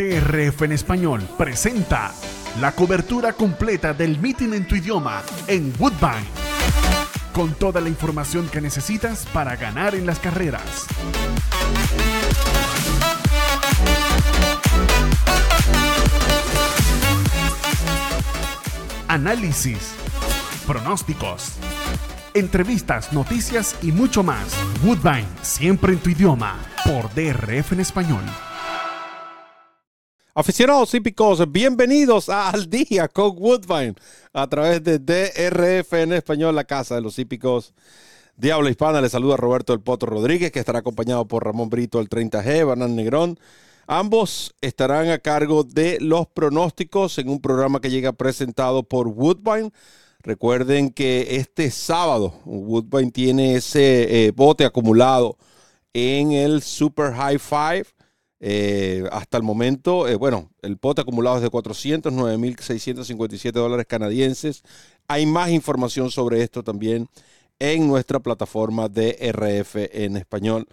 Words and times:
DRF 0.00 0.62
en 0.62 0.72
español 0.72 1.20
presenta 1.36 2.14
la 2.58 2.72
cobertura 2.72 3.34
completa 3.34 3.92
del 3.92 4.18
meeting 4.18 4.54
en 4.54 4.66
tu 4.66 4.76
idioma 4.76 5.22
en 5.46 5.74
Woodbine. 5.78 6.24
Con 7.34 7.52
toda 7.52 7.82
la 7.82 7.90
información 7.90 8.48
que 8.48 8.62
necesitas 8.62 9.26
para 9.26 9.56
ganar 9.56 9.94
en 9.94 10.06
las 10.06 10.18
carreras. 10.18 10.86
Análisis, 19.06 19.92
pronósticos, 20.66 21.56
entrevistas, 22.32 23.12
noticias 23.12 23.76
y 23.82 23.92
mucho 23.92 24.22
más. 24.22 24.46
Woodbine, 24.82 25.28
siempre 25.42 25.92
en 25.92 25.98
tu 25.98 26.08
idioma, 26.08 26.56
por 26.86 27.12
DRF 27.12 27.72
en 27.72 27.80
español. 27.80 28.24
Aficionados 30.40 30.94
hípicos, 30.94 31.52
bienvenidos 31.52 32.30
a 32.30 32.48
Al 32.48 32.70
Día 32.70 33.08
con 33.08 33.36
Woodbine 33.36 33.94
a 34.32 34.46
través 34.46 34.82
de 34.82 34.98
DRF 34.98 35.92
en 35.92 36.14
español, 36.14 36.54
la 36.54 36.64
casa 36.64 36.94
de 36.94 37.02
los 37.02 37.18
hípicos 37.18 37.74
de 38.38 38.50
habla 38.50 38.70
hispana. 38.70 39.02
Les 39.02 39.12
saluda 39.12 39.36
Roberto 39.36 39.74
El 39.74 39.82
Poto 39.82 40.06
Rodríguez, 40.06 40.50
que 40.50 40.58
estará 40.58 40.78
acompañado 40.78 41.28
por 41.28 41.44
Ramón 41.44 41.68
Brito, 41.68 42.00
el 42.00 42.08
30G, 42.08 42.66
Banán 42.66 42.96
Negrón. 42.96 43.38
Ambos 43.86 44.54
estarán 44.62 45.10
a 45.10 45.18
cargo 45.18 45.62
de 45.62 45.98
los 46.00 46.26
pronósticos 46.28 47.18
en 47.18 47.28
un 47.28 47.42
programa 47.42 47.82
que 47.82 47.90
llega 47.90 48.14
presentado 48.14 48.82
por 48.82 49.08
Woodbine. 49.08 49.70
Recuerden 50.22 50.88
que 50.88 51.36
este 51.36 51.70
sábado 51.70 52.32
Woodbine 52.46 53.10
tiene 53.10 53.56
ese 53.56 54.28
eh, 54.28 54.30
bote 54.30 54.64
acumulado 54.64 55.36
en 55.92 56.32
el 56.32 56.62
Super 56.62 57.12
High 57.12 57.38
Five. 57.38 57.84
Eh, 58.42 59.04
hasta 59.12 59.36
el 59.36 59.42
momento, 59.42 60.08
eh, 60.08 60.16
bueno, 60.16 60.50
el 60.62 60.76
bote 60.76 61.02
acumulado 61.02 61.36
es 61.36 61.42
de 61.42 61.50
409.657 61.50 63.52
dólares 63.52 63.84
canadienses. 63.86 64.62
Hay 65.08 65.26
más 65.26 65.50
información 65.50 66.10
sobre 66.10 66.42
esto 66.42 66.64
también 66.64 67.06
en 67.58 67.86
nuestra 67.86 68.20
plataforma 68.20 68.88
de 68.88 69.18
RF 69.20 69.76
en 69.92 70.16
español. 70.16 70.66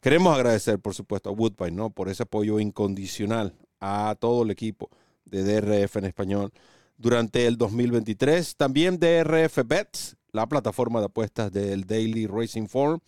Queremos 0.00 0.34
agradecer, 0.34 0.80
por 0.80 0.94
supuesto, 0.94 1.30
a 1.30 1.32
Woodbine, 1.32 1.76
¿no? 1.76 1.90
Por 1.90 2.08
ese 2.08 2.24
apoyo 2.24 2.58
incondicional 2.58 3.54
a 3.80 4.16
todo 4.18 4.42
el 4.42 4.50
equipo 4.50 4.90
de 5.24 5.44
DRF 5.44 5.96
en 5.96 6.06
español 6.06 6.52
durante 6.96 7.46
el 7.46 7.56
2023. 7.56 8.56
También 8.56 8.98
DRF 8.98 9.58
Bets, 9.64 10.16
la 10.32 10.48
plataforma 10.48 10.98
de 10.98 11.06
apuestas 11.06 11.52
del 11.52 11.84
Daily 11.84 12.26
Racing 12.26 12.66
Form 12.66 12.98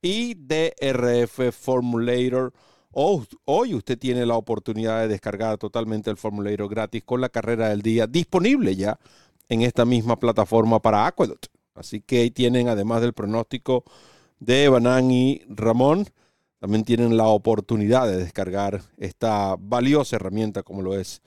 y 0.00 0.34
DRF 0.34 1.52
Formulator. 1.52 2.52
Hoy 2.92 3.74
usted 3.74 3.98
tiene 3.98 4.26
la 4.26 4.36
oportunidad 4.36 5.00
de 5.00 5.08
descargar 5.08 5.56
totalmente 5.58 6.10
el 6.10 6.16
Formulator 6.16 6.68
gratis 6.68 7.02
con 7.04 7.20
la 7.20 7.30
carrera 7.30 7.70
del 7.70 7.82
día 7.82 8.06
disponible 8.06 8.76
ya 8.76 8.98
en 9.48 9.62
esta 9.62 9.84
misma 9.84 10.18
plataforma 10.18 10.80
para 10.80 11.06
Aqueduct. 11.06 11.46
Así 11.74 12.00
que 12.00 12.20
ahí 12.20 12.30
tienen, 12.30 12.68
además 12.68 13.00
del 13.00 13.14
pronóstico 13.14 13.84
de 14.40 14.68
Banán 14.68 15.10
y 15.10 15.42
Ramón, 15.48 16.06
también 16.58 16.84
tienen 16.84 17.16
la 17.16 17.26
oportunidad 17.26 18.06
de 18.06 18.18
descargar 18.18 18.82
esta 18.98 19.56
valiosa 19.58 20.16
herramienta 20.16 20.62
como 20.62 20.82
lo 20.82 20.98
es 20.98 21.22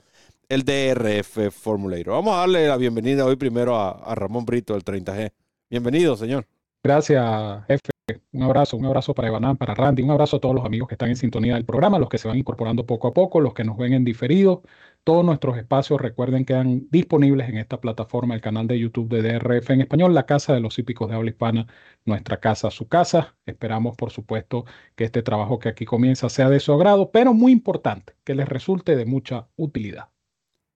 el 0.50 0.64
DRF 0.64 1.52
Formulator. 1.52 2.14
Vamos 2.14 2.36
a 2.36 2.42
darle 2.42 2.68
la 2.68 2.78
bienvenida 2.78 3.26
hoy 3.26 3.36
primero 3.36 3.76
a, 3.76 4.14
Ramón 4.16 4.46
Brito 4.46 4.74
del 4.74 4.86
30G. 4.86 5.32
Bienvenido, 5.70 6.16
señor. 6.16 6.46
Gracias, 6.84 7.66
jefe. 7.68 7.95
Un 8.34 8.44
abrazo, 8.44 8.78
un 8.78 8.86
abrazo 8.86 9.16
para 9.16 9.30
Evanán, 9.30 9.58
para 9.58 9.73
Randy, 9.73 10.03
un 10.03 10.11
abrazo 10.11 10.38
a 10.38 10.39
todos 10.39 10.53
los 10.53 10.64
amigos 10.64 10.88
que 10.88 10.94
están 10.94 11.09
en 11.09 11.16
sintonía 11.16 11.56
del 11.56 11.66
programa, 11.66 11.98
los 11.98 12.08
que 12.08 12.20
se 12.20 12.28
van 12.28 12.38
incorporando 12.38 12.86
poco 12.86 13.08
a 13.08 13.14
poco, 13.16 13.39
los 13.39 13.56
que 13.56 13.64
nos 13.64 13.78
ven 13.78 13.94
en 13.94 14.03
diferido. 14.03 14.62
Todos 15.03 15.25
nuestros 15.25 15.58
espacios, 15.58 16.00
recuerden, 16.00 16.45
quedan 16.45 16.88
disponibles 16.92 17.50
en 17.50 17.58
esta 17.58 17.81
plataforma, 17.81 18.36
el 18.36 18.42
canal 18.42 18.67
de 18.67 18.78
YouTube 18.78 19.09
de 19.09 19.23
DRF 19.23 19.72
en 19.72 19.81
español, 19.81 20.14
la 20.14 20.28
Casa 20.28 20.53
de 20.53 20.59
los 20.59 20.78
Hípicos 20.78 21.09
de 21.09 21.16
Habla 21.16 21.31
Hispana, 21.31 21.66
nuestra 22.06 22.40
casa, 22.40 22.69
su 22.69 22.88
casa. 22.88 23.38
Esperamos, 23.47 23.96
por 23.97 24.12
supuesto, 24.12 24.66
que 24.96 25.06
este 25.06 25.24
trabajo 25.24 25.57
que 25.57 25.69
aquí 25.69 25.85
comienza 25.85 26.30
sea 26.30 26.50
de 26.50 26.59
su 26.59 26.74
agrado, 26.74 27.09
pero 27.09 27.34
muy 27.34 27.51
importante, 27.51 28.13
que 28.24 28.35
les 28.35 28.47
resulte 28.47 28.96
de 28.96 29.06
mucha 29.06 29.47
utilidad. 29.56 30.09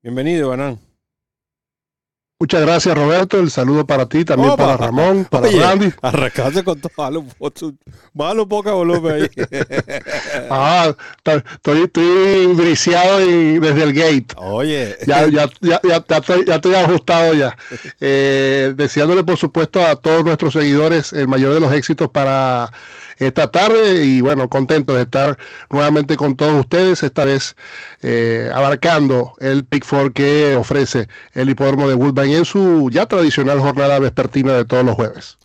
Bienvenido, 0.01 0.49
Banán. 0.49 0.88
Muchas 2.41 2.61
gracias, 2.61 2.97
Roberto. 2.97 3.37
El 3.37 3.51
saludo 3.51 3.85
para 3.85 4.07
ti, 4.07 4.23
también 4.23 4.55
para 4.55 4.77
Ramón, 4.77 5.27
para 5.29 5.51
Randy. 5.51 5.91
Arrancaste 6.01 6.63
con 6.63 6.79
todo 6.79 6.93
malo, 8.13 8.47
poca 8.47 8.71
volumen 8.71 9.11
ahí. 9.11 9.29
ah, 10.49 10.95
estoy, 11.17 11.83
estoy 11.83 12.45
briciado 12.55 13.17
desde 13.17 13.83
el 13.83 13.93
gate. 13.93 14.27
Oye. 14.37 14.95
Ya, 15.05 15.27
ya, 15.27 15.49
ya, 15.59 15.81
ya, 15.83 15.97
estoy, 16.17 16.45
ya 16.45 16.55
estoy 16.55 16.75
ajustado 16.75 17.33
ya. 17.33 17.57
Eh, 17.99 18.73
deseándole, 18.73 19.25
por 19.25 19.35
supuesto, 19.35 19.85
a 19.85 19.97
todos 19.97 20.23
nuestros 20.23 20.53
seguidores 20.53 21.11
el 21.11 21.27
mayor 21.27 21.53
de 21.53 21.59
los 21.59 21.73
éxitos 21.73 22.09
para 22.09 22.71
esta 23.19 23.51
tarde 23.51 24.05
y 24.05 24.21
bueno, 24.21 24.49
contento 24.49 24.93
de 24.93 25.03
estar 25.03 25.37
nuevamente 25.69 26.15
con 26.15 26.35
todos 26.35 26.61
ustedes, 26.61 27.03
esta 27.03 27.25
vez 27.25 27.55
eh, 28.01 28.49
abarcando 28.53 29.33
el 29.39 29.65
Pick 29.65 29.85
Four 29.85 30.13
que 30.13 30.55
ofrece 30.55 31.07
el 31.33 31.49
hipódromo 31.49 31.89
de 31.89 31.95
Woodbine 31.95 32.37
en 32.37 32.45
su 32.45 32.89
ya 32.91 33.05
tradicional 33.05 33.59
jornada 33.59 33.99
vespertina 33.99 34.53
de 34.53 34.65
todos 34.65 34.85
los 34.85 34.95
jueves. 34.95 35.37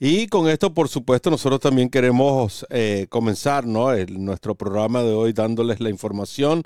Y 0.00 0.26
con 0.26 0.48
esto, 0.48 0.74
por 0.74 0.88
supuesto, 0.88 1.30
nosotros 1.30 1.60
también 1.60 1.88
queremos 1.88 2.66
eh, 2.70 3.06
comenzar 3.10 3.64
¿no? 3.66 3.94
nuestro 4.08 4.54
programa 4.54 5.02
de 5.02 5.12
hoy 5.12 5.32
dándoles 5.32 5.80
la 5.80 5.90
información, 5.90 6.62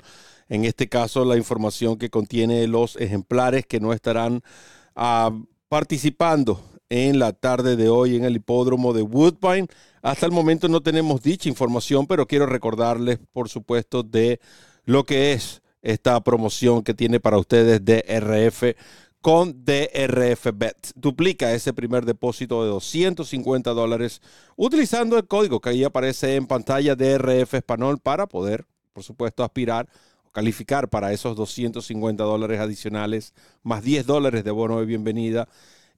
en 0.47 0.65
este 0.65 0.89
caso 0.89 1.25
la 1.25 1.37
información 1.37 1.97
que 1.97 2.09
contiene 2.09 2.65
los 2.67 2.95
ejemplares 2.95 3.65
que 3.65 3.79
no 3.79 3.93
estarán 3.93 4.41
ah, 4.95 5.31
participando 5.67 6.63
en 6.89 7.19
la 7.19 7.33
tarde 7.33 7.75
de 7.75 7.89
hoy 7.89 8.15
en 8.15 8.25
el 8.25 8.35
hipódromo 8.35 8.93
de 8.93 9.03
Woodbine. 9.03 9.67
Hasta 10.01 10.25
el 10.25 10.31
momento 10.31 10.67
no 10.67 10.81
tenemos 10.81 11.21
dicha 11.21 11.47
información, 11.49 12.07
pero 12.07 12.27
quiero 12.27 12.45
recordarles, 12.45 13.19
por 13.31 13.49
supuesto, 13.49 14.03
de 14.03 14.39
lo 14.85 15.03
que 15.03 15.33
es 15.33 15.61
esta 15.81 16.19
promoción 16.23 16.83
que 16.83 16.93
tiene 16.93 17.19
para 17.19 17.37
ustedes 17.37 17.83
DRF 17.85 18.75
con 19.21 19.65
DRF 19.65 20.47
Bet. 20.53 20.91
Duplica 20.95 21.53
ese 21.53 21.73
primer 21.73 22.05
depósito 22.05 22.63
de 22.63 22.69
250 22.69 23.71
dólares 23.71 24.21
utilizando 24.55 25.17
el 25.17 25.27
código 25.27 25.59
que 25.59 25.69
ahí 25.69 25.83
aparece 25.83 26.35
en 26.35 26.47
pantalla 26.47 26.95
DRF 26.95 27.53
Español 27.53 27.99
para 27.99 28.27
poder, 28.27 28.65
por 28.93 29.03
supuesto, 29.03 29.43
aspirar 29.43 29.89
o 30.23 30.31
calificar 30.31 30.89
para 30.89 31.11
esos 31.11 31.35
250 31.35 32.23
dólares 32.23 32.59
adicionales 32.59 33.33
más 33.61 33.83
10 33.83 34.05
dólares 34.05 34.43
de 34.43 34.51
bono 34.51 34.79
de 34.79 34.85
bienvenida 34.85 35.49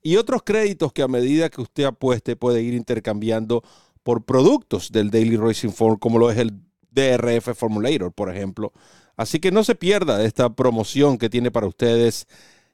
y 0.01 0.17
otros 0.17 0.41
créditos 0.43 0.93
que 0.93 1.03
a 1.03 1.07
medida 1.07 1.49
que 1.49 1.61
usted 1.61 1.83
apueste 1.83 2.35
puede 2.35 2.61
ir 2.61 2.73
intercambiando 2.73 3.63
por 4.03 4.23
productos 4.23 4.91
del 4.91 5.11
Daily 5.11 5.37
Racing 5.37 5.69
Form, 5.69 5.97
como 5.97 6.17
lo 6.17 6.31
es 6.31 6.37
el 6.37 6.53
DRF 6.91 7.55
Formulator, 7.55 8.11
por 8.11 8.29
ejemplo. 8.29 8.73
Así 9.15 9.39
que 9.39 9.51
no 9.51 9.63
se 9.63 9.75
pierda 9.75 10.23
esta 10.23 10.55
promoción 10.55 11.17
que 11.17 11.29
tiene 11.29 11.51
para 11.51 11.67
ustedes 11.67 12.27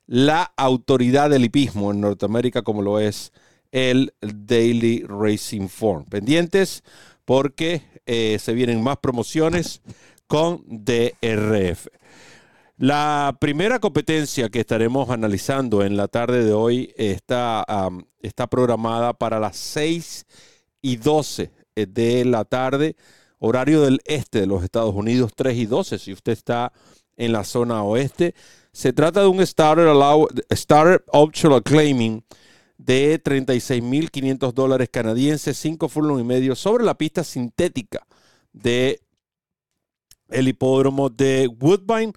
la 0.06 0.54
autoridad 0.56 1.30
del 1.30 1.46
hipismo 1.46 1.92
en 1.92 2.02
Norteamérica, 2.02 2.62
como 2.62 2.82
lo 2.82 3.00
es 3.00 3.34
el 3.72 4.14
Daily 4.22 5.04
Racing 5.08 5.68
Form. 5.68 6.06
Pendientes 6.06 6.84
porque 7.26 7.82
eh, 8.06 8.38
se 8.40 8.54
vienen 8.54 8.82
más 8.82 8.98
promociones 8.98 9.82
con 10.28 10.64
DRF. 10.66 11.88
La 12.80 13.36
primera 13.42 13.80
competencia 13.80 14.50
que 14.50 14.60
estaremos 14.60 15.10
analizando 15.10 15.84
en 15.84 15.98
la 15.98 16.08
tarde 16.08 16.44
de 16.44 16.54
hoy 16.54 16.94
está, 16.96 17.66
está 18.22 18.46
programada 18.46 19.14
para 19.14 19.40
las 19.40 19.58
6 19.58 20.28
y 20.84 20.98
12 20.98 21.50
eh, 21.76 21.86
de 21.88 22.24
la 22.24 22.46
tarde, 22.46 22.96
horario 23.40 23.82
del 23.82 24.00
este 24.06 24.42
de 24.42 24.46
los 24.46 24.64
Estados 24.64 24.94
Unidos, 24.94 25.32
3 25.36 25.58
y 25.58 25.66
12 25.66 25.98
si 25.98 26.14
usted 26.14 26.34
está 26.34 26.72
en 27.16 27.32
la 27.32 27.44
zona 27.46 27.82
oeste. 27.82 28.36
Se 28.74 28.94
trata 28.94 29.22
de 29.22 29.28
un 29.28 29.44
Starter, 29.44 29.88
starter 30.54 31.04
Optional 31.08 31.64
Claiming 31.64 32.24
de 32.78 33.20
36.500 33.24 34.54
dólares 34.54 34.90
canadienses, 34.92 35.58
5 35.58 35.90
furlong 35.90 36.20
y 36.20 36.24
medio 36.24 36.56
sobre 36.56 36.84
la 36.84 36.96
pista 36.96 37.24
sintética 37.24 38.06
de 38.54 39.02
el 40.30 40.48
hipódromo 40.48 41.10
de 41.10 41.50
Woodbine. 41.60 42.14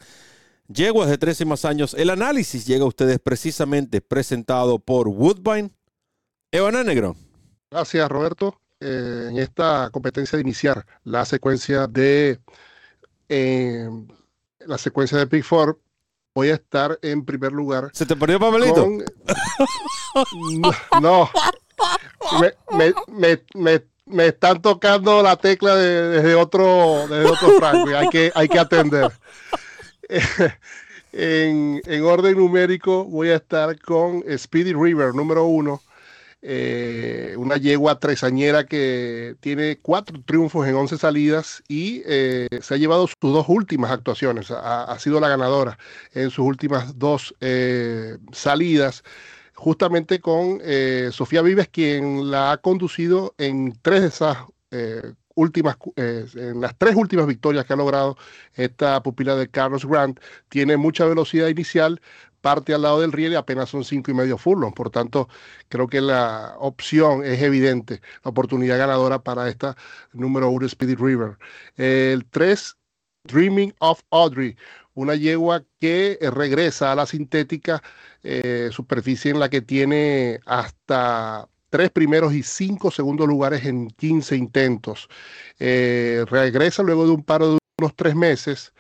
Yeguas 0.73 1.09
de 1.09 1.19
13 1.19 1.45
más 1.47 1.65
años. 1.65 1.95
El 1.95 2.11
análisis 2.11 2.65
llega 2.65 2.85
a 2.85 2.89
ustedes 2.89 3.19
precisamente 3.19 4.01
presentado 4.01 4.79
por 4.79 5.09
Woodbine. 5.09 5.71
Evana 6.53 6.85
Negro. 6.85 7.17
Gracias, 7.71 8.09
Roberto. 8.09 8.61
Eh, 8.81 9.29
en 9.31 9.39
esta 9.39 9.91
competencia 9.93 10.37
de 10.37 10.43
iniciar 10.43 10.87
la 11.05 11.25
secuencia 11.25 11.87
de 11.87 12.41
eh, 13.29 13.89
la 14.61 14.79
secuencia 14.79 15.19
de 15.19 15.27
Pick 15.27 15.45
Four, 15.45 15.79
voy 16.35 16.49
a 16.49 16.55
estar 16.55 16.99
en 17.03 17.25
primer 17.25 17.53
lugar. 17.53 17.91
¿Se 17.93 18.07
te 18.07 18.17
perdió 18.17 18.39
papelito? 18.39 18.87
no. 21.03 21.31
Me, 22.41 22.55
me, 23.09 23.43
me, 23.55 23.83
me 24.11 24.27
están 24.27 24.61
tocando 24.61 25.23
la 25.23 25.37
tecla 25.37 25.77
desde 25.77 26.35
otro, 26.35 27.07
desde 27.09 27.31
otro 27.31 27.53
franco 27.59 27.91
y 27.91 27.95
hay 27.95 28.09
que, 28.09 28.33
hay 28.35 28.49
que 28.49 28.59
atender. 28.59 29.11
en, 31.13 31.81
en, 31.85 32.03
orden 32.05 32.37
numérico 32.37 33.05
voy 33.05 33.31
a 33.31 33.37
estar 33.37 33.79
con 33.81 34.25
Speedy 34.37 34.73
River, 34.73 35.15
número 35.15 35.45
uno. 35.45 35.81
Eh, 36.43 37.35
una 37.37 37.59
yegua 37.59 37.99
tresañera 37.99 38.65
que 38.65 39.37
tiene 39.41 39.79
cuatro 39.83 40.23
triunfos 40.25 40.67
en 40.67 40.75
once 40.75 40.97
salidas 40.97 41.63
y 41.69 42.01
eh, 42.07 42.49
se 42.63 42.75
ha 42.75 42.77
llevado 42.79 43.07
sus 43.07 43.17
dos 43.21 43.47
últimas 43.49 43.91
actuaciones. 43.91 44.51
Ha, 44.51 44.99
sido 44.99 45.21
la 45.21 45.29
ganadora 45.29 45.79
en 46.15 46.31
sus 46.31 46.47
últimas 46.47 46.99
dos 46.99 47.35
eh, 47.41 48.17
salidas 48.33 49.05
justamente 49.55 50.21
con 50.21 50.61
Sofía 51.13 51.43
Vives, 51.43 51.69
quien 51.69 52.31
la 52.31 52.53
ha 52.53 52.57
conducido 52.57 53.35
en 53.37 53.79
tres 53.83 54.01
de 54.01 54.09
esas 54.09 54.39
últimas, 55.41 55.77
en 55.97 56.61
las 56.61 56.77
tres 56.77 56.95
últimas 56.95 57.27
victorias 57.27 57.65
que 57.65 57.73
ha 57.73 57.77
logrado 57.77 58.17
esta 58.55 59.03
pupila 59.03 59.35
de 59.37 59.49
Carlos 59.49 59.87
Grant. 59.87 60.21
Tiene 60.49 60.77
mucha 60.77 61.07
velocidad 61.07 61.49
inicial, 61.49 62.01
parte 62.41 62.75
al 62.75 62.83
lado 62.83 63.01
del 63.01 63.13
riel 63.13 63.33
y 63.33 63.37
apenas 63.37 63.71
son 63.71 63.85
cinco 63.85 64.11
y 64.11 64.15
medio 64.15 64.39
furlongs. 64.39 64.75
Por 64.75 64.91
tanto, 64.91 65.29
creo 65.69 65.89
que 65.89 66.01
la 66.01 66.55
opción 66.59 67.25
es 67.25 67.41
evidente, 67.43 68.01
la 68.25 68.31
oportunidad 68.31 68.79
ganadora 68.79 69.23
para 69.23 69.49
esta 69.49 69.77
número 70.13 70.51
uno 70.51 70.69
Speedy 70.69 70.95
River. 70.95 71.39
El 71.77 72.25
3, 72.27 72.77
Dreaming 73.25 73.75
of 73.79 74.03
Audrey, 74.11 74.57
una 74.95 75.15
yegua 75.15 75.65
que 75.81 76.19
regresa 76.33 76.93
a 76.93 76.95
la 76.95 77.07
sintética, 77.07 77.83
eh, 78.23 78.71
superficie 78.73 79.31
en 79.31 79.41
la 79.41 79.49
que 79.49 79.63
tiene 79.63 80.41
hasta 80.47 81.49
tres 81.71 81.91
primeros 81.91 82.35
y 82.35 82.43
cinco 82.43 82.91
segundos 82.91 83.29
lugares 83.29 83.65
en 83.65 83.89
15 83.91 84.37
intentos. 84.37 85.09
Eh, 85.59 86.25
regresa 86.29 86.83
luego 86.83 87.07
de 87.07 87.13
un 87.13 87.25
paro 87.25 87.53
de 87.53 87.59
unos 87.79 87.97
tres 87.97 88.15
meses 88.15 88.73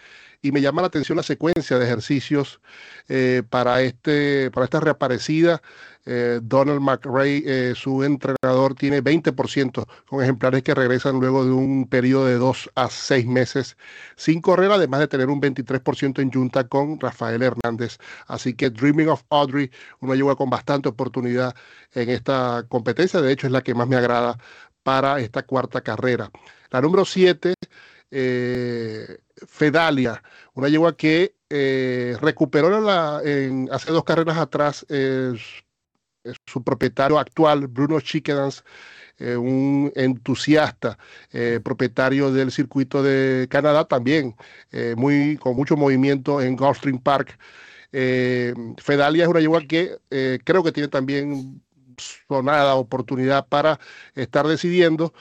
y 0.43 0.53
me 0.53 0.61
llama 0.61 0.83
la 0.83 0.89
atención 0.89 1.17
la 1.17 1.23
secuencia 1.23 1.79
de 1.79 1.85
ejercicios 1.85 2.61
eh, 3.09 3.43
para, 3.49 3.83
este, 3.83 4.51
para 4.51 4.65
esta 4.65 4.81
reaparecida. 4.81 5.63
Eh, 6.07 6.41
Donald 6.43 6.81
McRae, 6.81 7.43
eh, 7.45 7.75
su 7.75 8.03
entrenador, 8.03 8.75
tiene 8.75 9.03
20% 9.03 9.87
con 10.07 10.23
ejemplares 10.23 10.63
que 10.63 10.75
regresan 10.75 11.21
luego 11.21 11.45
de 11.45 11.53
un 11.53 11.89
periodo 11.89 12.27
de 12.27 12.35
dos 12.35 12.71
a 12.75 12.89
seis 12.89 13.27
meses 13.27 13.77
sin 14.17 14.41
correr, 14.41 14.71
además 14.73 15.01
de 15.01 15.09
tener 15.09 15.29
un 15.29 15.41
23% 15.41 16.21
en 16.23 16.33
junta 16.33 16.67
con 16.69 16.99
Rafael 16.99 17.43
Hernández. 17.43 17.99
Así 18.27 18.55
que 18.55 18.71
Dreaming 18.71 19.09
of 19.09 19.23
Audrey, 19.31 19.71
una 20.01 20.15
yegua 20.15 20.37
con 20.37 20.51
bastante 20.51 20.89
oportunidad 20.89 21.55
en 21.93 22.09
esta 22.11 22.65
competencia. 22.69 23.21
De 23.21 23.33
hecho, 23.33 23.47
es 23.47 23.53
la 23.53 23.63
que 23.63 23.75
más 23.75 23.89
me 23.89 23.97
agrada 23.97 24.39
para 24.83 25.21
esta 25.21 25.43
cuarta 25.45 25.83
carrera. 25.83 26.31
La 26.71 26.81
número 26.81 27.05
7 27.05 27.55
eh, 28.11 29.19
Fedalia, 29.47 30.23
una 30.55 30.69
yegua 30.69 30.97
que 30.97 31.37
eh, 31.49 32.17
recuperó 32.21 32.69
hace 32.89 33.93
dos 33.93 34.05
carreras 34.05 34.39
atrás 34.39 34.87
su 36.47 36.63
propietario 36.63 37.19
actual, 37.19 37.67
Bruno 37.67 38.01
Chiquedans, 38.01 38.65
eh, 39.19 39.37
un 39.37 39.93
entusiasta, 39.95 40.99
propietario 41.63 42.33
del 42.33 42.51
circuito 42.51 43.03
de 43.03 43.47
Canadá 43.51 43.85
también, 43.87 44.35
muy, 44.97 45.37
con 45.37 45.57
mucho 45.57 45.77
movimiento 45.77 46.41
en 46.41 46.57
Gulfstream 46.57 46.99
Park. 46.99 47.39
Fedalia 47.93 49.25
es 49.25 49.29
una 49.29 49.41
yegua 49.41 49.63
que 49.63 49.99
creo 50.45 50.63
que 50.63 50.73
tiene 50.73 50.89
también 50.89 51.63
sonada 52.01 52.75
oportunidad 52.75 53.47
para 53.49 53.79
estar 54.15 54.47
decidiendo 54.47 55.13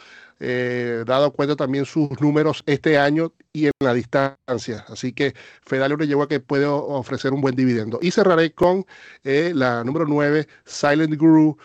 eh, 0.41 1.03
dado 1.05 1.33
cuenta 1.33 1.55
también 1.57 1.85
sus 1.85 2.09
números 2.21 2.63
este 2.65 2.97
año 2.97 3.33
y 3.51 3.65
en 3.65 3.71
la 3.79 3.93
distancia. 3.93 4.85
Así 4.87 5.11
que 5.11 5.33
Fedalio 5.65 5.97
le 5.97 6.07
llevó 6.07 6.23
a 6.23 6.27
que 6.29 6.39
puede 6.39 6.65
ofrecer 6.65 7.33
un 7.33 7.41
buen 7.41 7.55
dividendo. 7.55 7.99
Y 8.01 8.11
cerraré 8.11 8.53
con 8.53 8.85
eh, 9.23 9.51
la 9.53 9.83
número 9.83 10.05
9, 10.05 10.47
Silent 10.65 11.15
Guru. 11.17 11.57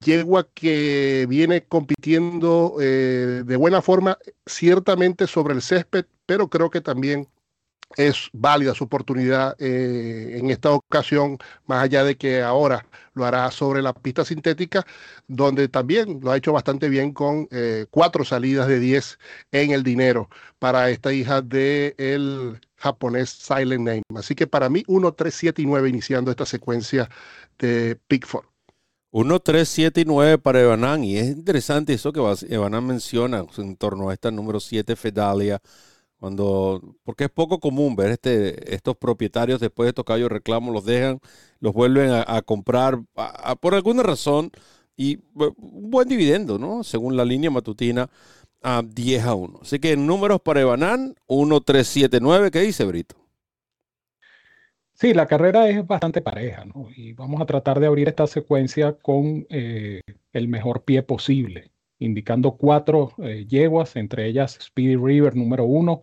Yegua 0.00 0.48
que 0.52 1.26
viene 1.28 1.64
compitiendo 1.64 2.76
eh, 2.80 3.42
de 3.44 3.56
buena 3.56 3.82
forma, 3.82 4.18
ciertamente 4.46 5.28
sobre 5.28 5.54
el 5.54 5.62
césped, 5.62 6.06
pero 6.26 6.48
creo 6.48 6.70
que 6.70 6.80
también 6.80 7.28
es 7.96 8.28
válida 8.32 8.74
su 8.74 8.84
oportunidad 8.84 9.56
eh, 9.58 10.38
en 10.38 10.50
esta 10.50 10.70
ocasión, 10.70 11.38
más 11.66 11.82
allá 11.82 12.04
de 12.04 12.16
que 12.16 12.42
ahora 12.42 12.86
lo 13.14 13.24
hará 13.24 13.50
sobre 13.50 13.82
la 13.82 13.92
pista 13.92 14.24
sintética, 14.24 14.86
donde 15.26 15.68
también 15.68 16.20
lo 16.22 16.30
ha 16.30 16.36
hecho 16.36 16.52
bastante 16.52 16.88
bien 16.88 17.12
con 17.12 17.48
eh, 17.50 17.86
cuatro 17.90 18.24
salidas 18.24 18.68
de 18.68 18.78
10 18.78 19.18
en 19.52 19.70
el 19.72 19.82
dinero 19.82 20.28
para 20.58 20.90
esta 20.90 21.12
hija 21.12 21.42
del 21.42 21.94
el 21.98 22.60
japonés 22.76 23.30
Silent 23.30 23.84
Name. 23.84 24.02
Así 24.16 24.34
que 24.34 24.46
para 24.46 24.68
mí 24.68 24.82
1, 24.86 25.12
3, 25.12 25.34
7 25.34 25.62
y 25.62 25.66
9 25.66 25.88
iniciando 25.88 26.30
esta 26.30 26.46
secuencia 26.46 27.08
de 27.58 27.98
Pickford. 28.08 28.46
1, 29.10 29.40
3, 29.40 29.68
7 29.68 30.00
y 30.00 30.04
9 30.04 30.38
para 30.38 30.60
Evanan. 30.62 31.04
Y 31.04 31.18
es 31.18 31.26
interesante 31.26 31.92
eso 31.92 32.12
que 32.12 32.20
Evanan 32.48 32.86
menciona 32.86 33.44
en 33.58 33.76
torno 33.76 34.08
a 34.08 34.14
esta 34.14 34.30
número 34.30 34.58
7, 34.58 34.96
Fedalia 34.96 35.60
cuando, 36.22 36.80
porque 37.02 37.24
es 37.24 37.30
poco 37.30 37.58
común 37.58 37.96
ver 37.96 38.12
este, 38.12 38.72
estos 38.72 38.96
propietarios 38.96 39.58
después 39.58 39.86
de 39.86 39.88
estos 39.88 40.04
caballos 40.04 40.30
reclamos, 40.30 40.72
los 40.72 40.84
dejan, 40.84 41.18
los 41.58 41.72
vuelven 41.72 42.12
a, 42.12 42.42
comprar 42.42 43.00
por 43.58 43.74
alguna 43.74 44.04
razón 44.04 44.52
y 44.96 45.18
un 45.34 45.90
buen 45.90 46.08
dividendo, 46.08 46.60
¿no? 46.60 46.84
Según 46.84 47.16
la 47.16 47.24
línea 47.24 47.50
matutina, 47.50 48.08
a 48.62 48.84
10 48.86 49.24
a 49.24 49.34
1. 49.34 49.58
Así 49.62 49.80
que 49.80 49.96
números 49.96 50.40
para 50.40 50.60
Ebanán, 50.60 51.16
1, 51.26 51.60
3, 51.60 51.88
7, 51.88 52.18
9. 52.22 52.52
¿Qué 52.52 52.60
dice 52.60 52.84
Brito? 52.84 53.16
Sí, 54.92 55.14
la 55.14 55.26
carrera 55.26 55.68
es 55.68 55.84
bastante 55.84 56.22
pareja, 56.22 56.64
¿no? 56.66 56.86
Y 56.94 57.14
vamos 57.14 57.40
a 57.40 57.46
tratar 57.46 57.80
de 57.80 57.88
abrir 57.88 58.06
esta 58.06 58.28
secuencia 58.28 58.92
con 58.92 59.44
eh, 59.50 60.02
el 60.32 60.46
mejor 60.46 60.84
pie 60.84 61.02
posible 61.02 61.72
indicando 62.04 62.56
cuatro 62.56 63.12
eh, 63.18 63.46
yeguas, 63.48 63.96
entre 63.96 64.26
ellas 64.26 64.58
Speedy 64.60 64.96
River 64.96 65.36
número 65.36 65.64
uno. 65.64 66.02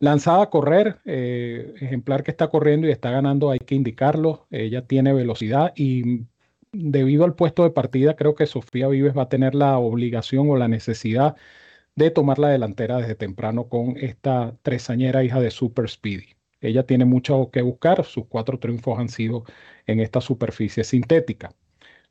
Lanzada 0.00 0.42
a 0.44 0.50
correr, 0.50 0.98
eh, 1.06 1.74
ejemplar 1.80 2.22
que 2.22 2.30
está 2.30 2.48
corriendo 2.48 2.86
y 2.88 2.90
está 2.92 3.10
ganando, 3.10 3.50
hay 3.50 3.58
que 3.60 3.74
indicarlo. 3.74 4.46
Ella 4.50 4.86
tiene 4.86 5.12
velocidad 5.12 5.72
y 5.76 6.26
debido 6.72 7.24
al 7.24 7.34
puesto 7.34 7.64
de 7.64 7.70
partida, 7.70 8.16
creo 8.16 8.34
que 8.34 8.46
Sofía 8.46 8.88
Vives 8.88 9.16
va 9.16 9.22
a 9.22 9.28
tener 9.28 9.54
la 9.54 9.78
obligación 9.78 10.50
o 10.50 10.56
la 10.56 10.68
necesidad 10.68 11.36
de 11.96 12.10
tomar 12.10 12.38
la 12.38 12.50
delantera 12.50 12.98
desde 12.98 13.16
temprano 13.16 13.68
con 13.68 13.96
esta 13.98 14.56
tresañera 14.62 15.24
hija 15.24 15.40
de 15.40 15.50
Super 15.50 15.88
Speedy. 15.88 16.36
Ella 16.60 16.84
tiene 16.84 17.04
mucho 17.04 17.50
que 17.52 17.62
buscar, 17.62 18.04
sus 18.04 18.26
cuatro 18.26 18.58
triunfos 18.58 18.98
han 18.98 19.08
sido 19.08 19.44
en 19.86 20.00
esta 20.00 20.20
superficie 20.20 20.84
sintética. 20.84 21.52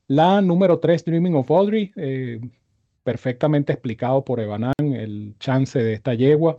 La 0.06 0.40
número 0.40 0.78
3, 0.78 1.04
Dreaming 1.04 1.34
of 1.34 1.50
Audrey, 1.50 1.92
eh, 1.96 2.40
perfectamente 3.08 3.72
explicado 3.72 4.22
por 4.22 4.38
Evanán 4.38 4.74
el 4.78 5.34
chance 5.38 5.78
de 5.78 5.94
esta 5.94 6.12
yegua. 6.12 6.58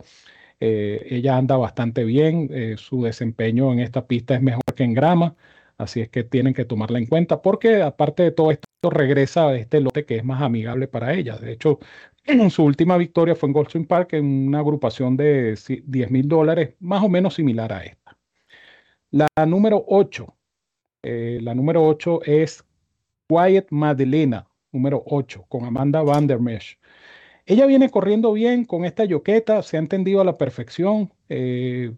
Eh, 0.58 1.06
ella 1.08 1.36
anda 1.36 1.56
bastante 1.56 2.02
bien, 2.02 2.48
eh, 2.50 2.74
su 2.76 3.04
desempeño 3.04 3.72
en 3.72 3.78
esta 3.78 4.08
pista 4.08 4.34
es 4.34 4.42
mejor 4.42 4.64
que 4.74 4.82
en 4.82 4.92
grama, 4.92 5.36
así 5.78 6.00
es 6.00 6.08
que 6.08 6.24
tienen 6.24 6.52
que 6.52 6.64
tomarla 6.64 6.98
en 6.98 7.06
cuenta 7.06 7.40
porque 7.40 7.82
aparte 7.82 8.24
de 8.24 8.32
todo 8.32 8.50
esto 8.50 8.90
regresa 8.90 9.48
a 9.50 9.56
este 9.56 9.80
lote 9.80 10.04
que 10.04 10.16
es 10.16 10.24
más 10.24 10.42
amigable 10.42 10.88
para 10.88 11.14
ella. 11.14 11.36
De 11.36 11.52
hecho, 11.52 11.78
en 12.24 12.50
su 12.50 12.64
última 12.64 12.96
victoria 12.96 13.36
fue 13.36 13.48
en 13.48 13.52
Goldstream 13.52 13.86
Park 13.86 14.14
en 14.14 14.48
una 14.48 14.58
agrupación 14.58 15.16
de 15.16 15.56
10 15.84 16.10
mil 16.10 16.26
dólares, 16.26 16.74
más 16.80 17.04
o 17.04 17.08
menos 17.08 17.34
similar 17.34 17.72
a 17.72 17.84
esta. 17.84 18.18
La 19.12 19.28
número 19.46 19.84
8, 19.86 20.36
eh, 21.04 21.38
la 21.42 21.54
número 21.54 21.86
8 21.86 22.22
es 22.24 22.64
Quiet 23.28 23.68
Madelena 23.70 24.49
número 24.72 25.02
8, 25.06 25.46
con 25.48 25.64
Amanda 25.64 26.02
Vandermesh. 26.02 26.78
Ella 27.46 27.66
viene 27.66 27.90
corriendo 27.90 28.32
bien 28.32 28.64
con 28.64 28.84
esta 28.84 29.04
yoqueta, 29.04 29.62
se 29.62 29.76
ha 29.76 29.80
entendido 29.80 30.20
a 30.20 30.24
la 30.24 30.38
perfección. 30.38 31.12
Eh, 31.28 31.92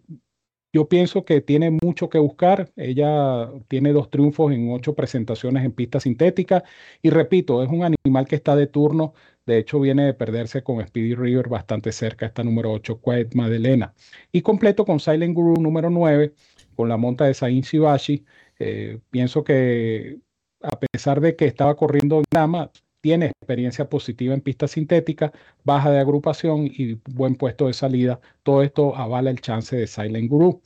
yo 0.73 0.89
pienso 0.89 1.23
que 1.23 1.41
tiene 1.41 1.69
mucho 1.69 2.09
que 2.09 2.17
buscar. 2.17 2.71
Ella 2.75 3.51
tiene 3.67 3.93
dos 3.93 4.09
triunfos 4.09 4.51
en 4.51 4.71
ocho 4.71 4.95
presentaciones 4.95 5.63
en 5.63 5.71
pista 5.71 5.99
sintética. 5.99 6.63
Y 7.03 7.11
repito, 7.11 7.61
es 7.61 7.69
un 7.69 7.83
animal 7.83 8.27
que 8.27 8.35
está 8.35 8.55
de 8.55 8.65
turno. 8.65 9.13
De 9.45 9.59
hecho, 9.59 9.79
viene 9.79 10.05
de 10.05 10.13
perderse 10.15 10.63
con 10.63 10.85
Speedy 10.85 11.13
River 11.13 11.49
bastante 11.49 11.91
cerca, 11.91 12.25
esta 12.25 12.43
número 12.43 12.71
8, 12.71 12.99
Quiet 13.01 13.35
Madelena. 13.35 13.93
Y 14.31 14.41
completo 14.41 14.85
con 14.85 14.99
Silent 14.99 15.35
Guru 15.35 15.61
número 15.61 15.91
9, 15.91 16.33
con 16.75 16.89
la 16.89 16.97
monta 16.97 17.25
de 17.25 17.35
Sain 17.35 17.61
Shibashi. 17.61 18.25
Eh, 18.57 18.99
pienso 19.11 19.43
que 19.43 20.19
a 20.63 20.79
pesar 20.79 21.21
de 21.21 21.35
que 21.35 21.45
estaba 21.45 21.75
corriendo 21.75 22.21
en 22.31 22.69
tiene 23.01 23.27
experiencia 23.27 23.89
positiva 23.89 24.33
en 24.33 24.39
pista 24.39 24.67
sintética, 24.67 25.33
baja 25.65 25.91
de 25.91 25.99
agrupación 25.99 26.67
y 26.67 26.93
buen 27.11 27.35
puesto 27.35 27.67
de 27.67 27.73
salida. 27.73 28.21
Todo 28.43 28.63
esto 28.63 28.95
avala 28.95 29.29
el 29.29 29.41
chance 29.41 29.75
de 29.75 29.87
Silent 29.87 30.29
Guru. 30.29 30.61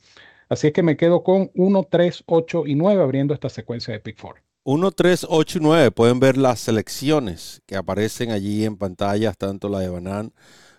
Así 0.48 0.68
es 0.68 0.72
que 0.72 0.84
me 0.84 0.96
quedo 0.96 1.24
con 1.24 1.50
1, 1.54 1.82
3, 1.90 2.24
8 2.26 2.66
y 2.66 2.76
9 2.76 3.02
abriendo 3.02 3.34
esta 3.34 3.48
secuencia 3.48 3.92
de 3.92 4.00
Pick 4.00 4.20
4. 4.20 4.40
1, 4.64 4.90
3, 4.92 5.26
8 5.28 5.58
y 5.58 5.60
9. 5.60 5.90
Pueden 5.90 6.20
ver 6.20 6.38
las 6.38 6.60
selecciones 6.60 7.60
que 7.66 7.74
aparecen 7.74 8.30
allí 8.30 8.64
en 8.64 8.76
pantalla, 8.76 9.32
tanto 9.32 9.68
la 9.68 9.80
de 9.80 9.88
Banán 9.88 10.32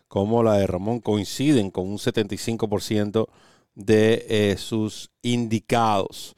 como 0.08 0.44
la 0.44 0.56
de 0.56 0.68
Ramón 0.68 1.02
coinciden 1.02 1.72
con 1.72 1.88
un 1.88 1.98
75% 1.98 3.28
de 3.76 4.26
eh, 4.28 4.58
sus 4.58 5.12
indicados. 5.22 6.36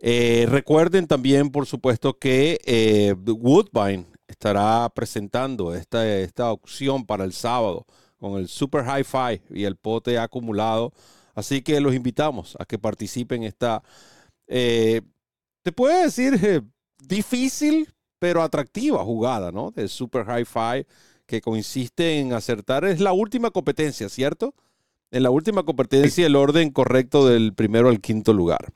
Eh, 0.00 0.46
recuerden 0.48 1.06
también, 1.06 1.50
por 1.50 1.66
supuesto, 1.66 2.18
que 2.18 2.58
eh, 2.64 3.14
Woodbine 3.14 4.06
estará 4.26 4.88
presentando 4.94 5.74
esta, 5.74 6.06
esta 6.18 6.50
opción 6.50 7.04
para 7.04 7.24
el 7.24 7.32
sábado 7.32 7.86
con 8.18 8.38
el 8.38 8.48
Super 8.48 8.84
Hi-Fi 8.84 9.42
y 9.54 9.64
el 9.64 9.76
pote 9.76 10.18
acumulado. 10.18 10.92
Así 11.34 11.62
que 11.62 11.80
los 11.80 11.94
invitamos 11.94 12.56
a 12.58 12.64
que 12.64 12.78
participen 12.78 13.42
en 13.42 13.48
esta, 13.48 13.82
te 14.46 15.72
puede 15.74 16.04
decir, 16.04 16.64
difícil, 16.98 17.88
pero 18.18 18.42
atractiva 18.42 19.04
jugada, 19.04 19.50
¿no? 19.52 19.70
De 19.70 19.88
Super 19.88 20.26
Hi-Fi 20.28 20.86
que 21.26 21.40
consiste 21.40 22.18
en 22.18 22.32
acertar. 22.32 22.84
Es 22.84 23.00
la 23.00 23.12
última 23.12 23.50
competencia, 23.50 24.08
¿cierto? 24.08 24.54
En 25.10 25.22
la 25.22 25.30
última 25.30 25.62
competencia, 25.62 26.26
el 26.26 26.36
orden 26.36 26.70
correcto 26.70 27.26
del 27.26 27.54
primero 27.54 27.88
al 27.88 28.00
quinto 28.00 28.32
lugar. 28.32 28.72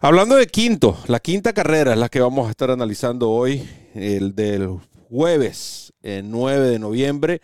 Hablando 0.00 0.36
de 0.36 0.46
quinto, 0.46 0.96
la 1.08 1.18
quinta 1.18 1.52
carrera 1.52 1.92
es 1.92 1.98
la 1.98 2.08
que 2.08 2.20
vamos 2.20 2.46
a 2.46 2.50
estar 2.50 2.70
analizando 2.70 3.30
hoy, 3.30 3.68
el 3.94 4.36
del 4.36 4.78
jueves 5.08 5.92
9 6.02 6.68
de 6.68 6.78
noviembre, 6.78 7.42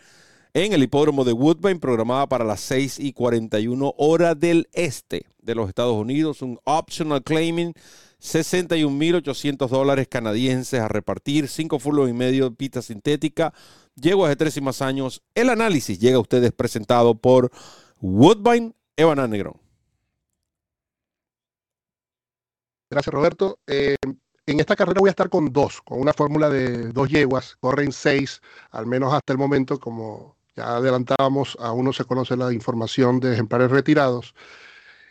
en 0.53 0.73
el 0.73 0.85
hipódromo 0.85 1.25
de 1.25 1.33
Woodbine, 1.33 1.81
programada 1.81 2.29
para 2.29 2.45
las 2.45 2.61
6 2.61 3.01
y 3.01 3.13
41 3.13 3.95
hora 3.99 4.37
del 4.37 4.69
este 4.73 5.27
de 5.43 5.55
los 5.57 5.69
Estados 5.69 5.97
Unidos. 5.97 6.43
Un 6.43 6.61
optional 6.63 7.25
claiming 7.25 7.75
61.800 8.23 9.69
dólares 9.69 10.07
canadienses 10.09 10.79
a 10.81 10.87
repartir, 10.87 11.49
5 11.49 11.81
fulos 11.81 12.09
y 12.09 12.13
medio 12.13 12.51
de 12.51 12.57
pista 12.57 12.83
sintética, 12.83 13.53
Llego 13.97 14.27
hace 14.27 14.37
tres 14.37 14.57
y 14.57 14.61
más 14.61 14.83
años. 14.83 15.23
El 15.35 15.51
análisis 15.51 15.99
llega 16.01 16.17
a 16.17 16.21
ustedes 16.21 16.53
presentado 16.53 17.15
por 17.15 17.51
Woodbine 18.01 18.75
Evan 18.97 19.31
Negrón. 19.31 19.64
Gracias, 22.91 23.13
Roberto. 23.13 23.59
Eh, 23.67 23.97
en 24.47 24.61
esta 24.61 24.77
carrera 24.77 25.01
voy 25.01 25.09
a 25.09 25.11
estar 25.11 25.31
con 25.31 25.53
dos, 25.53 25.81
con 25.83 26.01
una 26.01 26.13
fórmula 26.13 26.51
de 26.51 26.93
dos 26.93 27.09
yeguas. 27.09 27.57
Corren 27.61 27.93
seis, 27.93 28.41
al 28.71 28.87
menos 28.87 29.13
hasta 29.13 29.33
el 29.33 29.39
momento, 29.39 29.79
como 29.81 30.37
ya 30.55 30.77
adelantábamos, 30.77 31.57
aún 31.61 31.87
no 31.87 31.93
se 31.93 32.05
conoce 32.05 32.37
la 32.37 32.53
información 32.53 33.21
de 33.21 33.33
ejemplares 33.35 33.71
retirados. 33.71 34.35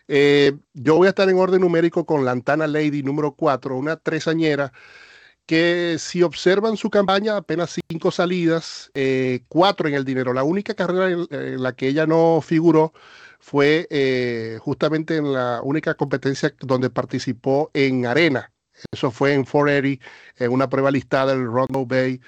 Eh, 0.07 0.53
yo 0.73 0.95
voy 0.95 1.07
a 1.07 1.09
estar 1.09 1.29
en 1.29 1.37
orden 1.37 1.61
numérico 1.61 2.05
con 2.05 2.25
Lantana 2.25 2.67
Lady 2.67 3.03
número 3.03 3.33
4, 3.33 3.75
una 3.75 3.95
tresañera 3.97 4.71
que 5.45 5.97
si 5.99 6.23
observan 6.23 6.77
su 6.77 6.89
campaña, 6.89 7.37
apenas 7.37 7.77
cinco 7.89 8.11
salidas, 8.11 8.91
eh, 8.93 9.43
cuatro 9.49 9.87
en 9.87 9.95
el 9.95 10.05
dinero. 10.05 10.33
La 10.33 10.43
única 10.43 10.73
carrera 10.73 11.09
en, 11.09 11.61
la 11.61 11.75
que 11.75 11.87
ella 11.89 12.05
no 12.05 12.41
figuró 12.41 12.93
fue 13.43 13.87
eh, 13.89 14.57
justamente 14.61 15.17
en 15.17 15.33
la 15.33 15.59
única 15.63 15.95
competencia 15.95 16.55
donde 16.61 16.89
participó 16.89 17.69
en 17.73 18.05
arena. 18.05 18.53
Eso 18.89 19.11
fue 19.11 19.33
en 19.33 19.43
480, 19.43 20.05
en 20.39 20.51
una 20.53 20.69
prueba 20.69 20.89
listada 20.89 21.33
del 21.35 21.45
Rondo 21.45 21.85
Bay 21.85 22.21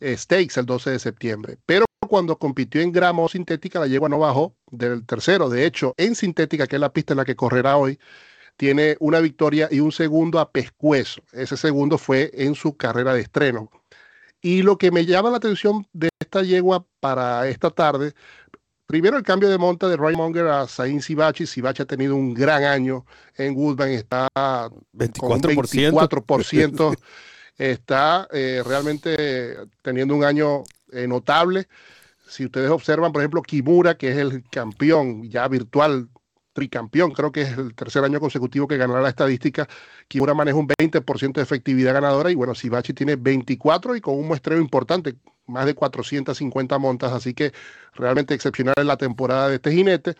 eh, 0.00 0.16
Stakes 0.18 0.60
el 0.60 0.66
12 0.66 0.90
de 0.90 0.98
septiembre. 0.98 1.56
Pero 1.64 1.86
cuando 2.06 2.38
compitió 2.38 2.82
en 2.82 2.92
gramo 2.92 3.26
sintética, 3.30 3.80
la 3.80 3.86
yegua 3.86 4.10
no 4.10 4.18
bajó 4.18 4.54
del 4.70 5.06
tercero. 5.06 5.48
De 5.48 5.64
hecho, 5.64 5.94
en 5.96 6.14
sintética, 6.14 6.66
que 6.66 6.76
es 6.76 6.80
la 6.80 6.92
pista 6.92 7.14
en 7.14 7.18
la 7.18 7.24
que 7.24 7.36
correrá 7.36 7.78
hoy, 7.78 7.98
tiene 8.58 8.98
una 9.00 9.20
victoria 9.20 9.66
y 9.70 9.80
un 9.80 9.92
segundo 9.92 10.40
a 10.40 10.52
pescuezo. 10.52 11.22
Ese 11.32 11.56
segundo 11.56 11.96
fue 11.96 12.30
en 12.34 12.54
su 12.54 12.76
carrera 12.76 13.14
de 13.14 13.22
estreno. 13.22 13.70
Y 14.42 14.62
lo 14.62 14.76
que 14.76 14.90
me 14.90 15.06
llama 15.06 15.30
la 15.30 15.38
atención 15.38 15.86
de 15.94 16.10
esta 16.20 16.42
yegua 16.42 16.84
para 17.00 17.48
esta 17.48 17.70
tarde, 17.70 18.12
primero 18.90 19.16
el 19.16 19.22
cambio 19.22 19.48
de 19.48 19.56
monta 19.56 19.88
de 19.88 19.96
Ryan 19.96 20.16
Monger 20.16 20.46
a 20.48 20.66
Zain 20.66 21.00
Sibachi. 21.00 21.46
Sibachi 21.46 21.82
ha 21.82 21.86
tenido 21.86 22.16
un 22.16 22.34
gran 22.34 22.64
año 22.64 23.06
en 23.36 23.56
Woodbine, 23.56 23.94
está 23.94 24.26
24%. 24.34 25.16
Con 25.16 25.40
24% 25.40 26.96
está 27.56 28.26
eh, 28.32 28.64
realmente 28.66 29.58
teniendo 29.82 30.16
un 30.16 30.24
año 30.24 30.64
eh, 30.90 31.06
notable. 31.06 31.68
Si 32.28 32.44
ustedes 32.44 32.68
observan, 32.68 33.12
por 33.12 33.22
ejemplo, 33.22 33.42
Kimura, 33.42 33.96
que 33.96 34.10
es 34.10 34.16
el 34.16 34.42
campeón 34.50 35.30
ya 35.30 35.46
virtual 35.46 36.08
tricampeón, 36.52 37.12
creo 37.12 37.30
que 37.30 37.42
es 37.42 37.56
el 37.56 37.76
tercer 37.76 38.02
año 38.02 38.18
consecutivo 38.18 38.66
que 38.66 38.76
ganará 38.76 39.02
la 39.02 39.10
estadística. 39.10 39.68
Kimura 40.08 40.34
maneja 40.34 40.58
un 40.58 40.66
20% 40.66 41.34
de 41.34 41.42
efectividad 41.42 41.94
ganadora 41.94 42.32
y 42.32 42.34
bueno, 42.34 42.56
Sibachi 42.56 42.92
tiene 42.92 43.14
24 43.14 43.94
y 43.94 44.00
con 44.00 44.16
un 44.16 44.26
muestreo 44.26 44.58
importante, 44.58 45.14
más 45.50 45.66
de 45.66 45.74
450 45.74 46.78
montas, 46.78 47.12
así 47.12 47.34
que 47.34 47.52
realmente 47.94 48.34
excepcional 48.34 48.74
en 48.78 48.86
la 48.86 48.96
temporada 48.96 49.48
de 49.48 49.56
este 49.56 49.72
jinete. 49.72 50.14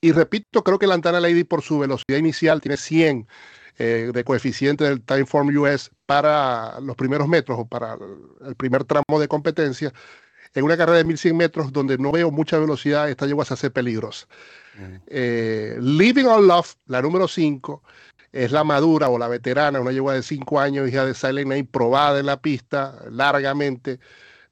Y 0.00 0.12
repito, 0.12 0.64
creo 0.64 0.78
que 0.78 0.86
la 0.86 0.94
Antana 0.94 1.20
Lady 1.20 1.44
por 1.44 1.62
su 1.62 1.78
velocidad 1.78 2.18
inicial 2.18 2.60
tiene 2.60 2.76
100 2.76 3.28
eh, 3.78 4.10
de 4.12 4.24
coeficiente 4.24 4.84
del 4.84 5.02
Timeform 5.02 5.56
US 5.56 5.90
para 6.06 6.80
los 6.80 6.96
primeros 6.96 7.28
metros 7.28 7.60
o 7.60 7.66
para 7.66 7.96
el 8.46 8.54
primer 8.56 8.84
tramo 8.84 9.18
de 9.18 9.28
competencia. 9.28 9.92
En 10.54 10.64
una 10.64 10.76
carrera 10.76 10.98
de 10.98 11.04
1100 11.04 11.36
metros 11.36 11.72
donde 11.72 11.96
no 11.96 12.12
veo 12.12 12.30
mucha 12.30 12.58
velocidad, 12.58 13.08
esta 13.08 13.26
yegua 13.26 13.44
se 13.44 13.54
hace 13.54 13.70
peligrosa. 13.70 14.26
Eh, 15.06 15.76
Living 15.80 16.24
on 16.24 16.46
Love, 16.46 16.74
la 16.86 17.02
número 17.02 17.28
5, 17.28 17.82
es 18.32 18.52
la 18.52 18.64
madura 18.64 19.08
o 19.08 19.18
la 19.18 19.28
veterana, 19.28 19.80
una 19.80 19.92
yegua 19.92 20.14
de 20.14 20.22
5 20.22 20.60
años, 20.60 20.88
hija 20.88 21.04
de 21.04 21.14
Silent 21.14 21.48
Night, 21.48 21.70
probada 21.70 22.20
en 22.20 22.26
la 22.26 22.40
pista 22.40 22.96
largamente. 23.10 23.98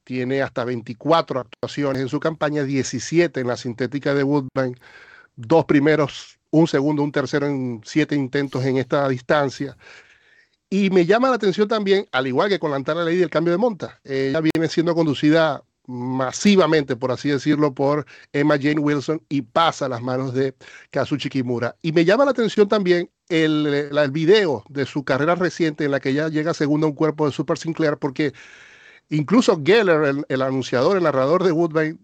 Tiene 0.09 0.41
hasta 0.41 0.65
24 0.65 1.41
actuaciones 1.41 2.01
en 2.01 2.09
su 2.09 2.19
campaña, 2.19 2.63
17 2.63 3.41
en 3.41 3.45
la 3.45 3.55
sintética 3.55 4.15
de 4.15 4.23
Woodbine, 4.23 4.75
dos 5.35 5.65
primeros, 5.65 6.39
un 6.49 6.67
segundo, 6.67 7.03
un 7.03 7.11
tercero 7.11 7.45
en 7.45 7.81
siete 7.85 8.15
intentos 8.15 8.65
en 8.65 8.77
esta 8.77 9.07
distancia. 9.07 9.77
Y 10.67 10.89
me 10.89 11.05
llama 11.05 11.29
la 11.29 11.35
atención 11.35 11.67
también, 11.67 12.07
al 12.11 12.25
igual 12.25 12.49
que 12.49 12.57
con 12.57 12.71
la 12.71 12.77
Antana 12.77 13.03
Lady, 13.03 13.21
el 13.21 13.29
cambio 13.29 13.51
de 13.51 13.59
monta. 13.59 14.01
Ella 14.03 14.41
viene 14.41 14.67
siendo 14.67 14.95
conducida 14.95 15.63
masivamente, 15.85 16.95
por 16.95 17.11
así 17.11 17.29
decirlo, 17.29 17.75
por 17.75 18.07
Emma 18.33 18.57
Jane 18.57 18.79
Wilson 18.79 19.21
y 19.29 19.43
pasa 19.43 19.85
a 19.85 19.89
las 19.89 20.01
manos 20.01 20.33
de 20.33 20.55
Kazuchi 20.89 21.29
Kimura. 21.29 21.75
Y 21.83 21.91
me 21.91 22.03
llama 22.03 22.25
la 22.25 22.31
atención 22.31 22.67
también 22.67 23.11
el, 23.27 23.91
el, 23.95 24.11
video 24.11 24.63
de 24.69 24.87
su 24.87 25.03
carrera 25.03 25.35
reciente 25.35 25.85
en 25.85 25.91
la 25.91 25.99
que 25.99 26.09
ella 26.09 26.29
llega 26.29 26.55
segundo 26.55 26.87
a 26.87 26.89
un 26.89 26.95
cuerpo 26.95 27.27
de 27.27 27.31
Super 27.31 27.59
Sinclair, 27.59 27.97
porque 27.97 28.33
incluso 29.09 29.61
Geller, 29.63 30.23
el, 30.27 30.41
anunciador, 30.41 30.97
el 30.97 31.03
narrador 31.03 31.43
de 31.43 31.51
Woodbine, 31.51 31.97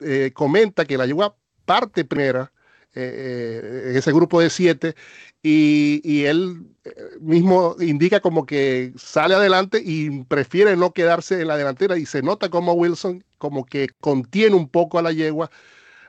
eh, 0.00 0.30
comenta 0.32 0.84
que 0.84 0.96
la 0.96 1.06
llevó 1.06 1.36
parte 1.66 2.04
primera 2.04 2.52
eh, 2.94 3.02
eh, 3.02 3.90
en 3.90 3.96
ese 3.96 4.12
grupo 4.12 4.40
de 4.40 4.50
siete 4.50 4.94
y, 5.42 6.24
él 6.24 6.66
mismo 7.20 7.76
indica 7.80 8.20
como 8.20 8.46
que 8.46 8.92
sale 8.96 9.34
adelante 9.34 9.80
y 9.84 10.24
prefiere 10.24 10.76
no 10.76 10.92
quedarse 10.92 11.40
en 11.40 11.48
la 11.48 11.56
delantera 11.56 11.98
y 11.98 12.06
se 12.06 12.22
nota 12.22 12.48
como 12.50 12.72
Wilson 12.72 13.24
como 13.38 13.64
que 13.64 13.90
contiene 14.00 14.56
un 14.56 14.68
poco 14.68 14.98
a 14.98 15.02
la 15.02 15.12
yegua, 15.12 15.50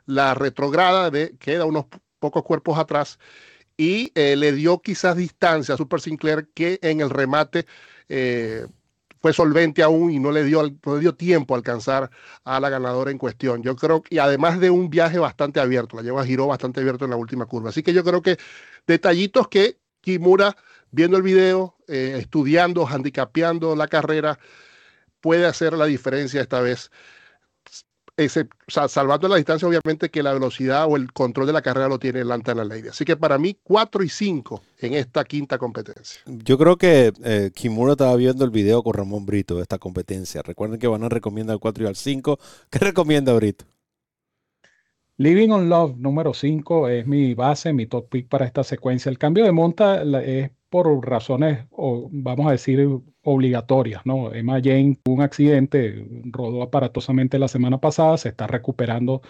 la 0.06 0.34
retrograda, 0.34 1.10
de, 1.12 1.36
queda 1.38 1.66
unos 1.66 1.86
pocos 2.20 2.44
cuerpos 2.44 2.78
atrás 2.78 3.20
y 3.78 4.12
le 4.16 4.52
dio 4.54 4.82
quizás 4.82 5.16
distancia 5.16 5.76
a 5.76 5.78
Super 5.78 6.02
Sinclair 6.02 6.50
que 6.54 6.80
en 6.82 7.02
el 7.02 7.10
remate 7.10 7.66
fue 9.22 9.34
solvente 9.34 9.84
aún 9.84 10.12
y 10.12 10.20
no 10.20 10.32
le 10.32 10.44
dio, 10.44 10.70
no 10.86 10.98
dio 10.98 11.14
tiempo 11.16 11.54
a 11.54 11.58
alcanzar 11.58 12.10
a 12.44 12.60
la 12.60 12.70
ganadora 12.70 13.12
en 13.12 13.18
cuestión. 13.18 13.62
Yo 13.62 13.76
creo 13.76 14.02
que, 14.02 14.16
y 14.16 14.18
además 14.18 14.60
de 14.60 14.72
un 14.72 14.90
viaje 14.90 15.20
bastante 15.20 15.60
abierto, 15.60 15.96
la 15.96 16.02
lleva 16.02 16.26
giró 16.26 16.48
bastante 16.48 16.80
abierto 16.80 17.06
en 17.06 17.12
la 17.12 17.18
última 17.18 17.46
curva. 17.46 17.70
Así 17.70 17.84
que 17.84 17.94
yo 17.94 18.04
creo 18.04 18.22
que 18.22 18.38
detallitos 18.88 19.48
que 19.48 19.78
Kimura, 20.02 20.58
viendo 20.90 21.18
el 21.18 21.24
video, 21.24 21.76
eh, 21.88 22.16
estudiando, 22.18 22.88
handicapeando 22.88 23.76
la 23.76 23.88
carrera, 23.88 24.40
puede 25.22 25.46
hacer 25.46 25.74
la 25.74 25.86
diferencia 25.86 26.42
esta 26.42 26.60
vez 26.60 26.90
salvando 28.68 29.28
la 29.28 29.38
distancia, 29.38 29.68
obviamente 29.68 30.10
que 30.10 30.24
la 30.24 30.34
velocidad 30.34 30.86
o 30.88 30.96
el 30.96 31.12
control 31.12 31.48
de 31.48 31.54
la 31.54 31.62
carrera 31.62 31.88
lo 31.88 32.00
tiene 32.00 32.24
Lantana 32.24 32.64
Lady. 32.64 32.90
Así 32.90 33.06
que 33.06 33.18
para 33.18 33.38
mí, 33.38 33.58
4 33.64 34.04
y 34.04 34.10
5 34.10 34.62
en 34.80 34.94
esta 34.94 35.24
quinta 35.24 35.58
competencia. 35.58 36.22
Yo 36.26 36.58
creo 36.58 36.78
que 36.78 37.14
eh, 37.24 37.52
Kimura 37.54 37.94
estaba 37.94 38.16
viendo 38.16 38.46
el 38.46 38.52
video 38.52 38.84
con 38.84 38.94
Ramón 38.94 39.26
Brito 39.26 39.56
de 39.56 39.64
esta 39.64 39.78
competencia. 39.78 40.42
Recuerden 40.42 40.80
que 40.80 40.88
Van 40.88 41.04
a 41.04 41.10
recomienda 41.10 41.54
el 41.54 41.60
4 41.60 41.86
y 41.86 41.88
al 41.88 41.96
5. 41.96 42.40
¿Qué 42.70 42.80
recomienda 42.80 43.34
Brito? 43.34 43.66
Living 45.18 45.50
on 45.50 45.70
Love 45.70 45.98
número 45.98 46.34
5 46.34 46.90
es 46.90 47.06
mi 47.06 47.36
base, 47.36 47.74
mi 47.74 47.86
top 47.86 48.10
pick 48.10 48.28
para 48.28 48.46
esta 48.46 48.64
secuencia. 48.64 49.10
El 49.10 49.20
cambio 49.20 49.46
de 49.46 49.52
monta 49.52 50.02
es 50.02 50.52
por 50.72 50.88
razones, 51.08 51.66
o 51.72 52.10
vamos 52.12 52.48
a 52.48 52.52
decir, 52.52 52.88
obligatorias, 53.24 54.04
¿no? 54.06 54.34
Emma 54.34 54.62
Jane 54.64 54.98
tuvo 55.04 55.16
un 55.16 55.22
accidente, 55.22 56.08
rodó 56.26 56.64
aparatosamente 56.64 57.38
la 57.40 57.50
semana 57.50 57.80
pasada, 57.80 58.18
se 58.18 58.30
está 58.30 58.48
recuperando 58.48 59.22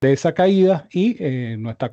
de 0.00 0.12
esa 0.12 0.34
caída 0.34 0.88
y 0.92 1.16
eh, 1.20 1.56
no, 1.58 1.70
está 1.70 1.90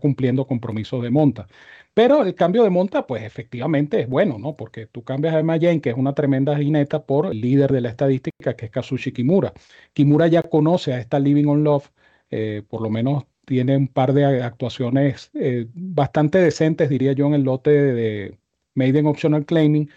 cumpliendo 0.00 0.46
compromisos 0.46 1.02
de 1.02 1.10
monta. 1.10 1.46
Pero 1.94 2.22
el 2.24 2.34
cambio 2.34 2.64
de 2.64 2.70
monta, 2.70 3.06
pues 3.06 3.22
efectivamente 3.22 4.00
es 4.00 4.08
bueno, 4.08 4.38
¿no? 4.38 4.56
Porque 4.56 4.86
tú 4.86 5.04
cambias 5.04 5.34
a 5.34 5.40
Emma 5.40 5.58
Jane, 5.60 5.80
que 5.80 5.90
es 5.90 5.96
una 5.96 6.14
tremenda 6.14 6.56
jineta, 6.56 7.04
por 7.04 7.26
el 7.26 7.40
líder 7.40 7.72
de 7.72 7.80
la 7.80 7.90
estadística, 7.90 8.56
que 8.56 8.66
es 8.66 8.70
Kazushi 8.72 9.12
Kimura. 9.12 9.52
Kimura 9.92 10.26
ya 10.28 10.42
conoce 10.42 10.92
a 10.94 11.00
esta 11.00 11.18
Living 11.20 11.46
on 11.46 11.64
Love, 11.64 11.90
eh, 12.30 12.62
por 12.68 12.80
lo 12.82 12.90
menos 12.90 13.24
tiene 13.50 13.76
un 13.76 13.88
par 13.88 14.12
de 14.12 14.44
actuaciones 14.44 15.32
eh, 15.34 15.66
bastante 15.74 16.38
decentes, 16.38 16.88
diría 16.88 17.14
yo, 17.14 17.26
en 17.26 17.34
el 17.34 17.42
lote 17.42 17.70
de 17.72 18.38
Maiden 18.76 19.06
Optional 19.06 19.44
Claiming. 19.44 19.90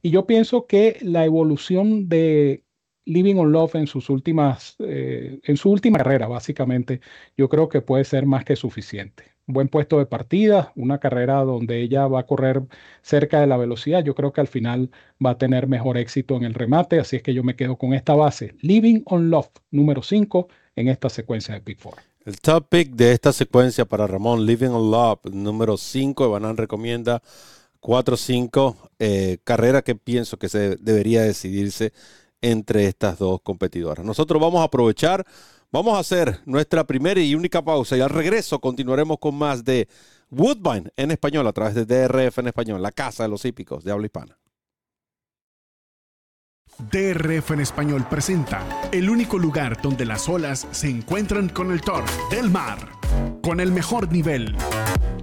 Y 0.00 0.08
yo 0.10 0.26
pienso 0.26 0.66
que 0.66 0.96
la 1.02 1.26
evolución 1.26 2.08
de 2.08 2.64
Living 3.04 3.36
on 3.36 3.52
Love 3.52 3.74
en 3.74 3.86
sus 3.88 4.08
últimas, 4.08 4.76
eh, 4.78 5.38
en 5.42 5.56
su 5.58 5.70
última 5.70 5.98
carrera, 5.98 6.28
básicamente, 6.28 7.02
yo 7.36 7.50
creo 7.50 7.68
que 7.68 7.82
puede 7.82 8.04
ser 8.04 8.24
más 8.24 8.46
que 8.46 8.56
suficiente. 8.56 9.24
Buen 9.46 9.68
puesto 9.68 9.98
de 9.98 10.06
partida, 10.06 10.72
una 10.74 10.98
carrera 10.98 11.40
donde 11.44 11.82
ella 11.82 12.06
va 12.06 12.20
a 12.20 12.26
correr 12.26 12.62
cerca 13.02 13.38
de 13.42 13.46
la 13.46 13.58
velocidad, 13.58 14.02
yo 14.02 14.14
creo 14.14 14.32
que 14.32 14.40
al 14.40 14.48
final 14.48 14.90
va 15.22 15.32
a 15.32 15.38
tener 15.38 15.68
mejor 15.68 15.98
éxito 15.98 16.36
en 16.36 16.44
el 16.44 16.54
remate, 16.54 16.98
así 17.00 17.16
es 17.16 17.22
que 17.22 17.34
yo 17.34 17.42
me 17.42 17.54
quedo 17.54 17.76
con 17.76 17.92
esta 17.92 18.14
base, 18.14 18.54
Living 18.62 19.02
on 19.04 19.28
Love, 19.28 19.50
número 19.70 20.02
5 20.02 20.48
en 20.76 20.88
esta 20.88 21.10
secuencia 21.10 21.54
de 21.54 21.60
Pick 21.60 21.82
4. 21.82 22.13
El 22.24 22.40
top 22.40 22.68
pick 22.70 22.92
de 22.92 23.12
esta 23.12 23.34
secuencia 23.34 23.84
para 23.84 24.06
Ramón, 24.06 24.46
Living 24.46 24.70
on 24.70 24.90
Love, 24.90 25.26
número 25.30 25.76
5, 25.76 26.30
Banan 26.30 26.56
recomienda 26.56 27.22
4-5, 27.82 28.76
eh, 28.98 29.36
carrera 29.44 29.82
que 29.82 29.94
pienso 29.94 30.38
que 30.38 30.48
se 30.48 30.76
debería 30.76 31.20
decidirse 31.20 31.92
entre 32.40 32.86
estas 32.86 33.18
dos 33.18 33.42
competidoras. 33.42 34.06
Nosotros 34.06 34.40
vamos 34.40 34.62
a 34.62 34.64
aprovechar, 34.64 35.26
vamos 35.70 35.96
a 35.96 35.98
hacer 35.98 36.40
nuestra 36.46 36.84
primera 36.84 37.20
y 37.20 37.34
única 37.34 37.62
pausa 37.62 37.94
y 37.94 38.00
al 38.00 38.08
regreso 38.08 38.58
continuaremos 38.58 39.18
con 39.18 39.34
más 39.34 39.62
de 39.62 39.86
Woodbine 40.30 40.92
en 40.96 41.10
español 41.10 41.46
a 41.46 41.52
través 41.52 41.74
de 41.74 41.84
DRF 41.84 42.38
en 42.38 42.46
español, 42.46 42.80
la 42.80 42.92
casa 42.92 43.24
de 43.24 43.28
los 43.28 43.44
hípicos 43.44 43.84
de 43.84 43.92
habla 43.92 44.06
hispana. 44.06 44.38
DRF 46.78 47.52
en 47.52 47.60
español 47.60 48.06
presenta 48.08 48.62
el 48.92 49.10
único 49.10 49.38
lugar 49.38 49.80
donde 49.82 50.04
las 50.04 50.28
olas 50.28 50.66
se 50.70 50.88
encuentran 50.88 51.48
con 51.48 51.70
el 51.70 51.80
toro 51.80 52.06
del 52.30 52.50
mar, 52.50 52.78
con 53.42 53.60
el 53.60 53.72
mejor 53.72 54.10
nivel, 54.12 54.56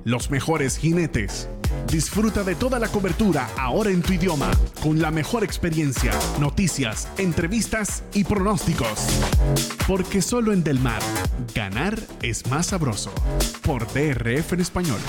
los 0.03 0.31
mejores 0.31 0.77
jinetes 0.77 1.49
Disfruta 1.87 2.43
de 2.43 2.55
toda 2.55 2.79
la 2.79 2.87
cobertura 2.87 3.49
ahora 3.57 3.89
en 3.89 4.01
tu 4.01 4.13
idioma, 4.13 4.49
con 4.81 5.01
la 5.01 5.11
mejor 5.11 5.43
experiencia, 5.43 6.13
noticias, 6.39 7.07
entrevistas 7.17 8.03
y 8.13 8.23
pronósticos. 8.23 9.07
Porque 9.87 10.21
solo 10.21 10.53
en 10.53 10.63
Del 10.63 10.79
Mar, 10.79 11.01
ganar 11.53 11.99
es 12.21 12.47
más 12.47 12.67
sabroso. 12.67 13.11
Por 13.61 13.87
DRF 13.91 14.53
en 14.53 14.61
español. 14.61 14.99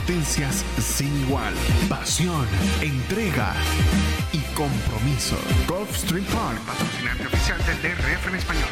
Competencias 0.00 0.64
sin 0.78 1.14
igual, 1.26 1.52
pasión, 1.86 2.46
entrega 2.80 3.52
y 4.32 4.38
compromiso. 4.54 5.36
Gulfstream 5.68 6.24
Park, 6.24 6.58
patrocinante 6.66 7.26
oficial 7.26 7.58
del 7.66 7.82
DRF 7.82 8.26
en 8.28 8.34
español. 8.34 8.68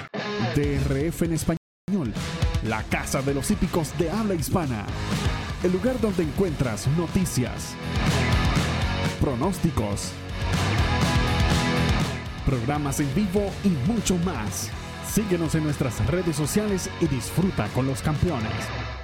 DRF 0.55 1.23
en 1.23 1.33
español, 1.35 2.15
la 2.65 2.83
casa 2.85 3.21
de 3.21 3.35
los 3.35 3.51
hípicos 3.51 3.93
de 3.99 4.11
habla 4.11 4.37
hispana. 4.37 4.87
El 5.63 5.73
lugar 5.73 6.01
donde 6.01 6.23
encuentras 6.23 6.87
noticias, 6.97 7.75
pronósticos 9.21 10.13
programas 12.47 13.01
en 13.01 13.15
vivo 13.15 13.51
y 13.65 13.69
mucho 13.91 14.17
más. 14.25 14.71
Síguenos 15.13 15.55
en 15.55 15.65
nuestras 15.65 16.07
redes 16.07 16.37
sociales 16.37 16.89
y 17.03 17.07
disfruta 17.07 17.69
con 17.75 17.87
los 17.87 18.01
campeones. 18.01 18.98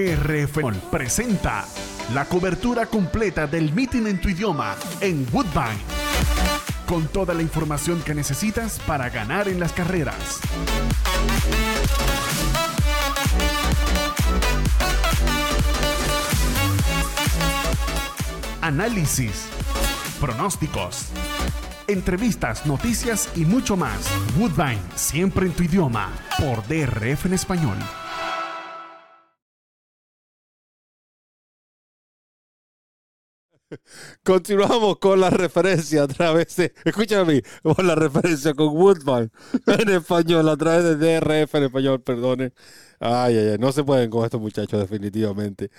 DRF 0.00 0.56
presenta 0.90 1.66
la 2.14 2.24
cobertura 2.24 2.86
completa 2.86 3.46
del 3.46 3.70
meeting 3.74 4.06
en 4.06 4.18
tu 4.18 4.30
idioma 4.30 4.74
en 5.02 5.26
Woodbine. 5.30 5.76
Con 6.86 7.06
toda 7.08 7.34
la 7.34 7.42
información 7.42 8.00
que 8.00 8.14
necesitas 8.14 8.78
para 8.86 9.10
ganar 9.10 9.46
en 9.46 9.60
las 9.60 9.72
carreras. 9.74 10.40
Análisis, 18.62 19.48
pronósticos, 20.18 21.08
entrevistas, 21.88 22.64
noticias 22.64 23.28
y 23.36 23.44
mucho 23.44 23.76
más. 23.76 24.08
Woodbine, 24.38 24.80
siempre 24.94 25.44
en 25.44 25.52
tu 25.52 25.64
idioma, 25.64 26.10
por 26.38 26.66
DRF 26.66 27.26
en 27.26 27.34
español. 27.34 27.76
Continuamos 34.24 34.98
con 34.98 35.20
la 35.20 35.30
referencia 35.30 36.02
a 36.02 36.08
través 36.08 36.56
de, 36.56 36.72
escúchame, 36.84 37.42
con 37.62 37.86
la 37.86 37.94
referencia 37.94 38.54
con 38.54 38.68
Woodman 38.68 39.30
en 39.66 39.88
español, 39.90 40.48
a 40.48 40.56
través 40.56 40.98
de 40.98 41.20
DRF 41.20 41.54
en 41.54 41.64
español, 41.64 42.02
perdone. 42.02 42.52
Ay, 42.98 43.36
ay, 43.36 43.48
ay, 43.52 43.58
no 43.58 43.72
se 43.72 43.84
pueden 43.84 44.10
con 44.10 44.24
estos 44.24 44.40
muchachos 44.40 44.80
definitivamente. 44.80 45.70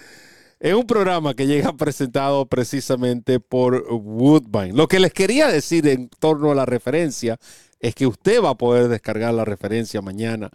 Es 0.60 0.74
un 0.74 0.86
programa 0.86 1.34
que 1.34 1.48
llega 1.48 1.74
presentado 1.74 2.46
precisamente 2.46 3.40
por 3.40 3.86
Woodbine. 3.90 4.74
Lo 4.74 4.88
que 4.88 5.00
les 5.00 5.12
quería 5.12 5.48
decir 5.48 5.88
en 5.88 6.10
torno 6.10 6.52
a 6.52 6.56
la 6.56 6.66
referencia 6.66 7.40
es 7.80 7.96
que 7.96 8.06
usted 8.06 8.44
va 8.44 8.52
a 8.52 8.58
poder 8.58 8.88
descargar 8.88 9.34
la 9.34 9.44
referencia 9.44 10.02
mañana 10.02 10.52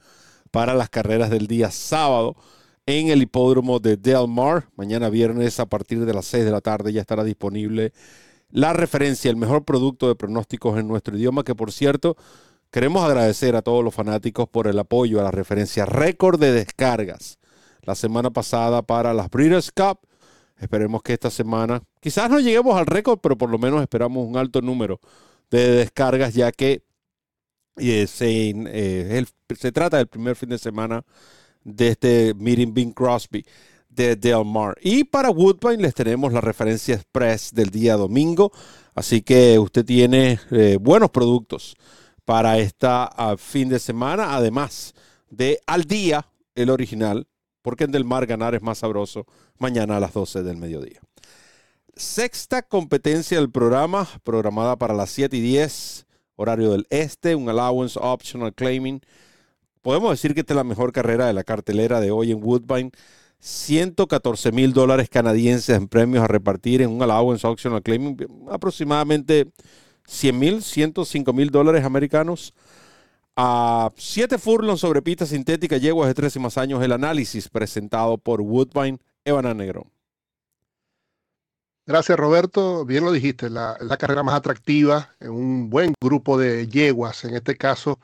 para 0.53 0.75
las 0.75 0.91
carreras 0.91 1.29
del 1.29 1.49
día 1.49 1.73
sábado 1.73 2.37
en 2.87 3.09
el 3.09 3.23
hipódromo 3.23 3.81
de 3.81 3.97
Del 3.97 4.29
Mar. 4.29 4.69
Mañana 4.77 5.11
viernes 5.11 5.59
a 5.61 5.67
partir 5.67 6.05
de 6.05 6.15
las 6.15 6.27
6 6.27 6.45
de 6.45 6.51
la 6.53 6.61
tarde 6.61 6.93
ya 6.93 7.01
estará 7.01 7.25
disponible 7.25 7.93
la 8.51 8.73
referencia, 8.73 9.29
el 9.29 9.37
mejor 9.37 9.65
producto 9.65 10.07
de 10.07 10.15
pronósticos 10.15 10.79
en 10.79 10.87
nuestro 10.87 11.17
idioma, 11.17 11.43
que 11.43 11.57
por 11.57 11.73
cierto, 11.73 12.17
queremos 12.71 13.05
agradecer 13.05 13.57
a 13.57 13.63
todos 13.63 13.83
los 13.83 13.93
fanáticos 13.93 14.49
por 14.49 14.69
el 14.69 14.79
apoyo 14.79 15.21
a 15.21 15.25
la 15.25 15.33
referencia 15.33 15.85
récord 15.85 16.41
de 16.41 16.53
descargas 16.53 17.39
la 17.83 17.97
semana 17.97 18.31
pasada 18.31 18.83
para 18.83 19.13
las 19.13 19.31
Breeders' 19.31 19.73
Cup. 19.73 19.99
Esperemos 20.59 21.03
que 21.03 21.13
esta 21.13 21.29
semana, 21.29 21.83
quizás 22.01 22.31
no 22.31 22.39
lleguemos 22.39 22.77
al 22.77 22.87
récord, 22.87 23.19
pero 23.21 23.37
por 23.37 23.51
lo 23.51 23.59
menos 23.59 23.83
esperamos 23.83 24.27
un 24.27 24.37
alto 24.37 24.63
número 24.63 25.01
de 25.51 25.71
descargas, 25.71 26.35
ya 26.35 26.53
que 26.53 26.83
eh, 27.79 28.07
eh, 28.21 29.25
se 29.59 29.73
trata 29.73 29.99
del 29.99 30.07
primer 30.07 30.35
fin 30.37 30.49
de 30.49 30.59
semana 30.59 31.05
de 31.67 31.89
este 31.89 32.35
Meeting 32.35 32.73
Bing 32.73 32.93
Crosby 32.93 33.45
de 33.89 34.15
Del 34.15 34.45
Mar. 34.45 34.77
Y 34.81 35.05
para 35.05 35.31
Woodbine 35.31 35.83
les 35.83 35.95
tenemos 35.95 36.33
la 36.33 36.41
referencia 36.41 36.95
express 36.95 37.53
del 37.53 37.71
día 37.71 37.97
domingo. 37.97 38.53
Así 38.95 39.23
que 39.23 39.59
usted 39.59 39.85
tiene 39.85 40.39
eh, 40.53 40.79
buenos 40.81 41.11
productos 41.11 41.77
para 42.25 42.59
esta 42.59 43.05
ah, 43.05 43.37
fin 43.37 43.69
de 43.69 43.79
semana. 43.79 44.37
Además 44.37 44.95
de 45.29 45.61
al 45.67 45.85
día, 45.85 46.29
el 46.55 46.71
original, 46.71 47.27
porque 47.63 47.85
en 47.85 47.91
Del 47.91 48.05
Mar 48.05 48.27
ganar 48.27 48.55
es 48.55 48.63
más 48.63 48.79
sabroso, 48.79 49.27
mañana 49.59 49.97
a 49.97 50.01
las 50.01 50.13
12 50.13 50.43
del 50.45 50.57
mediodía. 50.57 51.01
Sexta 51.97 52.63
competencia 52.63 53.39
del 53.39 53.51
programa, 53.51 54.07
programada 54.23 54.77
para 54.77 54.95
las 54.95 55.11
7 55.11 55.37
y 55.37 55.41
10, 55.41 56.07
horario 56.37 56.71
del 56.71 56.87
este, 56.91 57.35
un 57.35 57.49
allowance 57.49 57.99
optional 58.01 58.55
claiming. 58.55 59.01
Podemos 59.87 60.11
decir 60.11 60.35
que 60.35 60.41
esta 60.41 60.53
es 60.53 60.57
la 60.57 60.65
mejor 60.65 60.91
carrera 60.91 61.29
de 61.29 61.33
la 61.33 61.45
cartelera 61.45 62.01
de 62.01 62.11
hoy 62.11 62.33
en 62.33 62.43
Woodbine. 62.43 62.91
114 63.39 64.51
mil 64.51 64.73
dólares 64.73 65.09
canadienses 65.09 65.77
en 65.77 65.87
premios 65.87 66.25
a 66.25 66.27
repartir 66.27 66.83
en 66.83 66.91
un 66.91 67.03
allowance 67.03 67.47
optional 67.47 67.81
claiming, 67.85 68.17
aproximadamente 68.51 69.47
100 70.09 70.39
mil, 70.41 70.63
105 70.65 71.33
mil 71.33 71.51
dólares 71.51 71.85
americanos. 71.85 72.53
A 73.37 73.91
siete 73.97 74.39
furlongs 74.39 74.81
sobre 74.81 75.03
pista 75.03 75.25
sintética, 75.25 75.77
yeguas 75.77 76.09
de 76.09 76.15
tres 76.15 76.35
y 76.35 76.41
más 76.41 76.59
años, 76.59 76.83
el 76.83 76.91
análisis 76.91 77.49
presentado 77.49 78.19
por 78.19 78.41
Woodbine, 78.41 78.99
Evana 79.25 79.55
Negro. 79.55 79.87
Gracias, 81.87 82.19
Roberto. 82.19 82.85
Bien 82.85 83.05
lo 83.05 83.13
dijiste, 83.13 83.51
la, 83.51 83.77
la 83.79 83.97
carrera 83.97 84.25
más 84.25 84.35
atractiva, 84.35 85.15
un 85.21 85.71
buen 85.71 85.95
grupo 86.03 86.37
de 86.37 86.67
yeguas, 86.67 87.25
en 87.25 87.37
este 87.37 87.57
caso, 87.57 88.01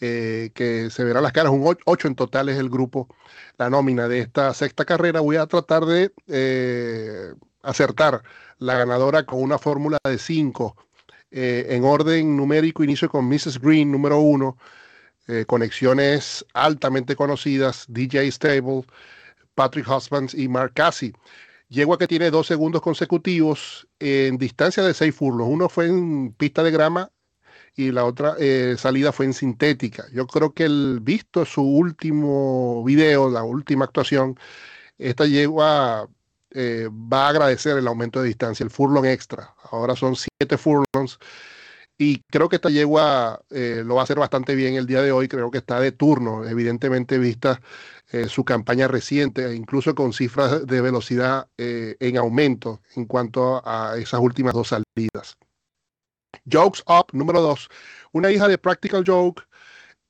eh, 0.00 0.50
que 0.54 0.90
se 0.90 1.02
verán 1.02 1.24
las 1.24 1.32
caras, 1.32 1.52
un 1.52 1.76
8 1.84 2.08
en 2.08 2.14
total 2.14 2.48
es 2.48 2.56
el 2.56 2.70
grupo, 2.70 3.08
la 3.56 3.68
nómina 3.68 4.06
de 4.06 4.20
esta 4.20 4.54
sexta 4.54 4.84
carrera. 4.84 5.20
Voy 5.20 5.36
a 5.36 5.46
tratar 5.46 5.84
de 5.86 6.12
eh, 6.28 7.34
acertar 7.62 8.22
la 8.58 8.78
ganadora 8.78 9.24
con 9.26 9.42
una 9.42 9.58
fórmula 9.58 9.98
de 10.04 10.18
5 10.18 10.76
eh, 11.32 11.66
en 11.70 11.84
orden 11.84 12.36
numérico. 12.36 12.84
Inicio 12.84 13.08
con 13.08 13.28
Mrs. 13.28 13.60
Green, 13.60 13.90
número 13.90 14.18
1, 14.20 14.56
conexiones 15.46 16.46
altamente 16.54 17.14
conocidas, 17.14 17.84
DJ 17.88 18.30
Stable, 18.32 18.84
Patrick 19.54 19.86
Husbands 19.88 20.32
y 20.32 20.48
Mark 20.48 20.72
Cassie. 20.74 21.12
Yegua 21.68 21.98
que 21.98 22.06
tiene 22.06 22.30
dos 22.30 22.46
segundos 22.46 22.80
consecutivos 22.80 23.86
en 23.98 24.38
distancia 24.38 24.82
de 24.82 24.94
seis 24.94 25.14
furlos. 25.14 25.48
Uno 25.50 25.68
fue 25.68 25.86
en 25.86 26.32
pista 26.32 26.62
de 26.62 26.70
grama 26.70 27.10
y 27.78 27.92
la 27.92 28.04
otra 28.04 28.34
eh, 28.40 28.74
salida 28.76 29.12
fue 29.12 29.26
en 29.26 29.32
sintética. 29.32 30.06
Yo 30.12 30.26
creo 30.26 30.52
que 30.52 30.64
el 30.64 30.98
visto 31.00 31.44
su 31.44 31.62
último 31.62 32.82
video, 32.84 33.30
la 33.30 33.44
última 33.44 33.84
actuación, 33.84 34.36
esta 34.98 35.26
yegua 35.26 36.08
eh, 36.50 36.88
va 36.90 37.26
a 37.26 37.28
agradecer 37.28 37.78
el 37.78 37.86
aumento 37.86 38.20
de 38.20 38.26
distancia, 38.26 38.64
el 38.64 38.70
furlong 38.70 39.06
extra. 39.06 39.54
Ahora 39.70 39.94
son 39.94 40.16
siete 40.16 40.58
furlongs 40.58 41.20
y 41.96 42.20
creo 42.32 42.48
que 42.48 42.56
esta 42.56 42.68
yegua 42.68 43.42
eh, 43.50 43.84
lo 43.86 43.94
va 43.94 44.00
a 44.00 44.04
hacer 44.04 44.18
bastante 44.18 44.56
bien 44.56 44.74
el 44.74 44.86
día 44.86 45.00
de 45.00 45.12
hoy. 45.12 45.28
Creo 45.28 45.52
que 45.52 45.58
está 45.58 45.78
de 45.78 45.92
turno, 45.92 46.44
evidentemente 46.48 47.18
vista 47.18 47.60
su 48.28 48.42
campaña 48.42 48.88
reciente, 48.88 49.54
incluso 49.54 49.94
con 49.94 50.14
cifras 50.14 50.66
de 50.66 50.80
velocidad 50.80 51.46
en 51.58 52.16
aumento 52.16 52.80
en 52.96 53.04
cuanto 53.04 53.62
a 53.64 53.98
esas 53.98 54.20
últimas 54.20 54.54
dos 54.54 54.68
salidas. 54.68 55.36
Jokes 56.50 56.82
Up, 56.86 57.06
número 57.12 57.40
2. 57.40 57.68
Una 58.12 58.30
hija 58.30 58.48
de 58.48 58.58
Practical 58.58 59.04
Joke, 59.06 59.42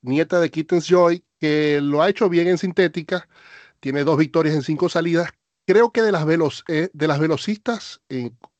nieta 0.01 0.39
de 0.39 0.49
Kittens 0.49 0.87
Joy, 0.87 1.23
que 1.39 1.79
lo 1.81 2.01
ha 2.01 2.09
hecho 2.09 2.29
bien 2.29 2.47
en 2.47 2.57
sintética. 2.57 3.27
Tiene 3.79 4.03
dos 4.03 4.17
victorias 4.17 4.55
en 4.55 4.63
cinco 4.63 4.89
salidas. 4.89 5.29
Creo 5.65 5.91
que 5.91 6.01
de 6.01 6.11
las, 6.11 6.25
eh, 6.67 6.89
de 6.93 7.07
las 7.07 7.19
velocistas, 7.19 8.01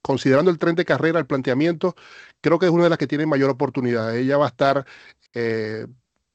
considerando 0.01 0.51
el 0.51 0.59
tren 0.59 0.75
de 0.75 0.85
carrera, 0.85 1.19
el 1.19 1.25
planteamiento, 1.25 1.95
creo 2.41 2.59
que 2.59 2.67
es 2.67 2.71
una 2.71 2.83
de 2.83 2.89
las 2.89 2.99
que 2.99 3.07
tiene 3.07 3.25
mayor 3.25 3.49
oportunidad. 3.49 4.15
Ella 4.15 4.37
va 4.37 4.45
a 4.45 4.49
estar 4.49 4.85
eh, 5.33 5.87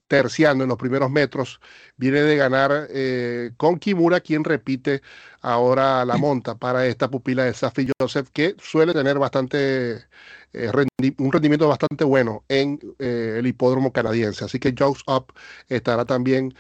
terciando 0.09 0.64
en 0.64 0.68
los 0.68 0.78
primeros 0.78 1.11
metros. 1.11 1.61
Viene 1.96 2.22
de 2.22 2.37
ganar 2.37 2.88
eh, 2.90 3.52
con 3.57 3.78
Kimura, 3.78 4.20
quien 4.20 4.44
repite 4.44 5.02
ahora 5.40 6.04
la 6.04 6.16
monta 6.16 6.57
para 6.57 6.87
esta 6.87 7.11
pupila 7.11 7.44
de 7.44 7.54
Safi 7.54 7.88
Joseph, 7.98 8.28
que 8.33 8.57
suele 8.59 8.92
tener 8.92 9.18
bastante 9.18 10.07
eh, 10.55 10.71
un 11.19 11.33
rendimiento 11.33 11.69
bastante 11.69 12.05
bueno 12.05 12.45
en 12.49 12.79
eh, 12.99 13.37
el 13.38 13.47
hipódromo 13.47 13.93
canadiense. 13.93 14.45
Así 14.45 14.59
que 14.59 14.75
Jokes 14.79 15.03
Up 15.07 15.33
estará 15.69 16.05
también 16.05 16.55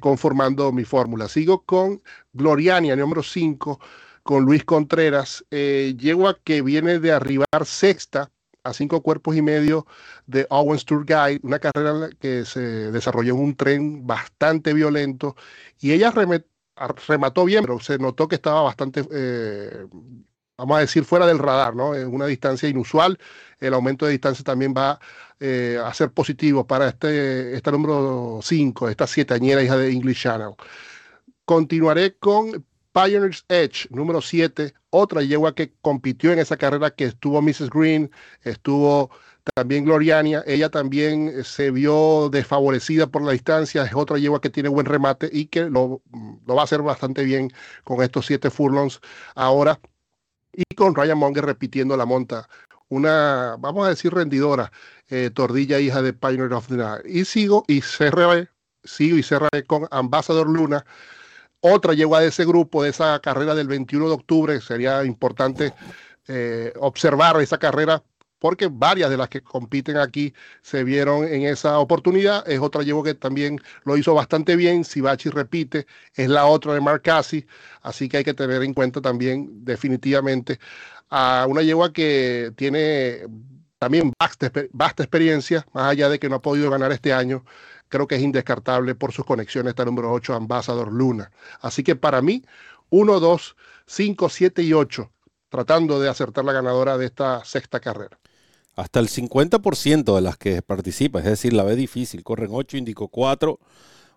conformando 0.00 0.72
mi 0.72 0.84
fórmula. 0.84 1.28
Sigo 1.28 1.62
con 1.64 2.02
Gloriania, 2.32 2.96
número 2.96 3.22
5, 3.22 3.78
con 4.22 4.44
Luis 4.44 4.64
Contreras. 4.64 5.44
llego 5.50 6.28
a 6.28 6.38
que 6.42 6.62
viene 6.62 6.98
de 6.98 7.12
arribar 7.12 7.66
sexta 7.66 8.30
a 8.66 8.72
cinco 8.72 9.02
cuerpos 9.02 9.36
y 9.36 9.42
medio 9.42 9.86
de 10.26 10.46
Owens 10.50 10.84
Tour 10.84 11.06
Guide, 11.06 11.40
una 11.42 11.58
carrera 11.58 12.10
que 12.18 12.44
se 12.44 12.60
desarrolló 12.90 13.34
en 13.34 13.40
un 13.40 13.56
tren 13.56 14.06
bastante 14.06 14.74
violento 14.74 15.36
y 15.80 15.92
ella 15.92 16.12
remató 17.06 17.44
bien, 17.44 17.62
pero 17.62 17.80
se 17.80 17.98
notó 17.98 18.28
que 18.28 18.34
estaba 18.34 18.62
bastante, 18.62 19.04
eh, 19.12 19.86
vamos 20.56 20.76
a 20.78 20.80
decir, 20.80 21.04
fuera 21.04 21.26
del 21.26 21.38
radar, 21.38 21.74
¿no? 21.74 21.94
En 21.94 22.12
una 22.12 22.26
distancia 22.26 22.68
inusual. 22.68 23.18
El 23.58 23.74
aumento 23.74 24.06
de 24.06 24.12
distancia 24.12 24.44
también 24.44 24.74
va 24.76 24.98
eh, 25.40 25.78
a 25.82 25.92
ser 25.94 26.10
positivo 26.12 26.66
para 26.66 26.88
este, 26.88 27.54
esta 27.54 27.70
número 27.70 28.40
5, 28.42 28.88
esta 28.88 29.06
sietañera 29.06 29.62
hija 29.62 29.76
de 29.76 29.90
English 29.90 30.22
Channel. 30.22 30.54
Continuaré 31.44 32.16
con 32.16 32.64
Pioneer's 32.92 33.44
Edge, 33.48 33.86
número 33.90 34.20
7, 34.20 34.74
otra 34.90 35.22
yegua 35.22 35.54
que 35.54 35.74
compitió 35.82 36.32
en 36.32 36.38
esa 36.38 36.56
carrera 36.56 36.90
que 36.90 37.04
estuvo 37.04 37.42
Mrs. 37.42 37.70
Green, 37.70 38.10
estuvo 38.42 39.10
también 39.54 39.84
Gloriania, 39.84 40.42
ella 40.46 40.70
también 40.70 41.28
eh, 41.28 41.44
se 41.44 41.70
vio 41.70 42.30
desfavorecida 42.30 43.06
por 43.06 43.22
la 43.22 43.32
distancia, 43.32 43.84
es 43.84 43.94
otra 43.94 44.18
yegua 44.18 44.40
que 44.40 44.50
tiene 44.50 44.68
buen 44.68 44.86
remate 44.86 45.28
y 45.32 45.46
que 45.46 45.68
lo, 45.70 46.02
lo 46.46 46.54
va 46.54 46.62
a 46.62 46.64
hacer 46.64 46.82
bastante 46.82 47.24
bien 47.24 47.52
con 47.84 48.02
estos 48.02 48.26
siete 48.26 48.50
furlongs 48.50 49.00
ahora. 49.34 49.78
Y 50.56 50.74
con 50.74 50.94
Ryan 50.94 51.18
Monger 51.18 51.44
repitiendo 51.44 51.96
la 51.96 52.06
monta, 52.06 52.48
una, 52.88 53.56
vamos 53.58 53.86
a 53.86 53.90
decir, 53.90 54.12
rendidora, 54.12 54.72
eh, 55.08 55.30
Tordilla, 55.32 55.78
hija 55.78 56.00
de 56.00 56.12
Pioneer 56.12 56.52
of 56.54 56.68
the 56.68 56.76
Night. 56.76 57.04
Y 57.06 57.24
sigo 57.24 57.64
y 57.68 57.82
cerraré, 57.82 58.48
sigo 58.82 59.18
y 59.18 59.22
cerraré 59.22 59.64
con 59.64 59.86
Ambassador 59.90 60.48
Luna, 60.48 60.84
otra 61.60 61.94
yegua 61.94 62.20
de 62.20 62.28
ese 62.28 62.44
grupo, 62.46 62.82
de 62.82 62.90
esa 62.90 63.18
carrera 63.20 63.54
del 63.54 63.68
21 63.68 64.08
de 64.08 64.14
octubre. 64.14 64.60
Sería 64.60 65.04
importante 65.04 65.74
eh, 66.28 66.72
observar 66.78 67.40
esa 67.40 67.58
carrera 67.58 68.02
porque 68.38 68.68
varias 68.70 69.10
de 69.10 69.16
las 69.16 69.28
que 69.28 69.42
compiten 69.42 69.96
aquí 69.96 70.34
se 70.62 70.84
vieron 70.84 71.24
en 71.24 71.42
esa 71.42 71.78
oportunidad. 71.78 72.48
Es 72.48 72.60
otra 72.60 72.82
yegua 72.82 73.04
que 73.04 73.14
también 73.14 73.60
lo 73.84 73.96
hizo 73.96 74.14
bastante 74.14 74.56
bien. 74.56 74.84
Sibachi 74.84 75.30
repite, 75.30 75.86
es 76.14 76.28
la 76.28 76.46
otra 76.46 76.74
de 76.74 76.80
Mark 76.80 77.02
Cassie, 77.02 77.46
así 77.82 78.08
que 78.08 78.18
hay 78.18 78.24
que 78.24 78.34
tener 78.34 78.62
en 78.62 78.74
cuenta 78.74 79.00
también 79.00 79.64
definitivamente 79.64 80.58
a 81.10 81.46
una 81.48 81.62
yegua 81.62 81.92
que 81.92 82.52
tiene 82.56 83.26
también 83.78 84.12
vasta, 84.18 84.50
vasta 84.72 85.02
experiencia, 85.02 85.66
más 85.72 85.90
allá 85.90 86.08
de 86.08 86.18
que 86.18 86.28
no 86.28 86.36
ha 86.36 86.42
podido 86.42 86.70
ganar 86.70 86.92
este 86.92 87.12
año 87.12 87.44
creo 87.88 88.06
que 88.06 88.16
es 88.16 88.22
indescartable 88.22 88.94
por 88.94 89.12
sus 89.12 89.24
conexiones 89.24 89.70
esta 89.70 89.84
número 89.84 90.12
8, 90.12 90.34
Ambassador 90.34 90.92
Luna. 90.92 91.30
Así 91.60 91.82
que 91.82 91.96
para 91.96 92.22
mí, 92.22 92.44
1, 92.90 93.20
2, 93.20 93.56
5, 93.86 94.28
7 94.28 94.62
y 94.62 94.72
8, 94.72 95.10
tratando 95.48 96.00
de 96.00 96.08
acertar 96.08 96.44
la 96.44 96.52
ganadora 96.52 96.98
de 96.98 97.06
esta 97.06 97.44
sexta 97.44 97.80
carrera. 97.80 98.18
Hasta 98.76 99.00
el 99.00 99.08
50% 99.08 100.14
de 100.14 100.20
las 100.20 100.36
que 100.36 100.62
participan, 100.62 101.22
es 101.22 101.30
decir, 101.30 101.52
la 101.54 101.64
ve 101.64 101.76
difícil. 101.76 102.22
Corren 102.22 102.50
8, 102.52 102.76
indico 102.76 103.08
4, 103.08 103.58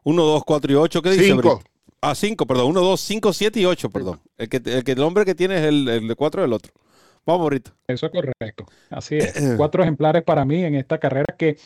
1, 0.03 0.23
2, 0.23 0.43
4 0.45 0.71
y 0.71 0.75
8. 0.75 1.01
¿Qué 1.01 1.11
dice? 1.11 1.23
5. 1.23 1.61
Ah, 2.01 2.13
5, 2.13 2.45
perdón. 2.45 2.67
1, 2.67 2.81
2, 2.81 2.99
5, 2.99 3.33
7 3.33 3.59
y 3.59 3.65
8, 3.65 3.89
perdón. 3.89 4.19
El, 4.37 4.49
que, 4.49 4.57
el, 4.57 4.83
que, 4.83 4.91
el 4.91 4.99
hombre 4.99 5.25
que 5.25 5.33
tiene 5.33 5.57
es 5.57 5.63
el, 5.63 5.87
el 5.87 6.07
de 6.07 6.15
4 6.15 6.41
del 6.41 6.53
otro. 6.53 6.73
Vamos 7.25 7.43
ahorita. 7.43 7.75
Eso 7.87 8.07
es 8.07 8.11
correcto. 8.11 8.65
Así 8.89 9.15
es. 9.17 9.33
Cuatro 9.57 9.83
ejemplares 9.83 10.23
para 10.23 10.45
mí 10.45 10.63
en 10.63 10.75
esta 10.75 10.97
carrera 10.97 11.35
que 11.37 11.57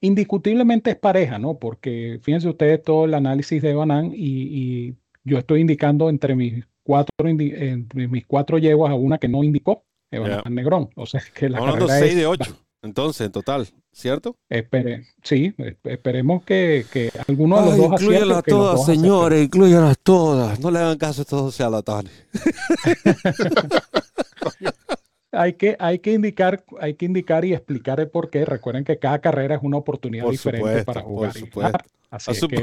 indiscutiblemente 0.00 0.90
es 0.90 0.96
pareja, 0.96 1.38
¿no? 1.38 1.58
Porque 1.58 2.18
fíjense 2.22 2.48
ustedes 2.48 2.82
todo 2.82 3.04
el 3.04 3.14
análisis 3.14 3.62
de 3.62 3.74
Banan 3.74 4.12
y, 4.14 4.94
yo 5.24 5.38
estoy 5.38 5.60
indicando 5.60 6.08
entre 6.08 6.36
mis 6.36 6.64
cuatro, 6.84 7.10
entre 7.26 8.06
mis 8.06 8.24
cuatro 8.26 8.58
yeguas 8.58 8.92
a 8.92 8.94
una 8.94 9.18
que 9.18 9.26
no 9.26 9.42
indicó, 9.42 9.84
Evan 10.10 10.54
Negrón. 10.54 10.90
O 10.96 11.06
sea, 11.06 11.22
que 11.34 11.48
la 11.48 11.58
Hablando 11.58 11.86
carrera 11.86 12.06
6 12.06 12.16
de 12.16 12.26
8, 12.26 12.66
entonces, 12.86 13.26
en 13.26 13.32
total, 13.32 13.66
¿cierto? 13.92 14.36
Espere, 14.48 15.06
sí, 15.22 15.54
esperemos 15.84 16.44
que, 16.44 16.86
que 16.92 17.10
alguno 17.26 17.60
de 17.60 17.66
los 17.66 17.76
dos 17.76 18.00
Incluyanlas 18.00 18.44
todas, 18.44 18.86
señores, 18.86 19.44
incluyanlas 19.44 19.98
todas. 19.98 20.60
No 20.60 20.70
le 20.70 20.78
hagan 20.78 20.96
caso 20.96 21.20
a 21.20 21.22
estos 21.22 21.56
charlatanes. 21.56 22.12
hay 25.32 25.54
que, 25.54 25.76
hay 25.80 25.98
que 25.98 26.12
indicar, 26.12 26.64
hay 26.80 26.94
que 26.94 27.06
indicar 27.06 27.44
y 27.44 27.54
explicar 27.54 27.98
el 27.98 28.08
por 28.08 28.30
qué. 28.30 28.44
Recuerden 28.44 28.84
que 28.84 28.98
cada 28.98 29.20
carrera 29.20 29.56
es 29.56 29.62
una 29.62 29.78
oportunidad 29.78 30.28
diferente 30.28 30.84
para 30.84 31.02
jugar. 31.02 31.32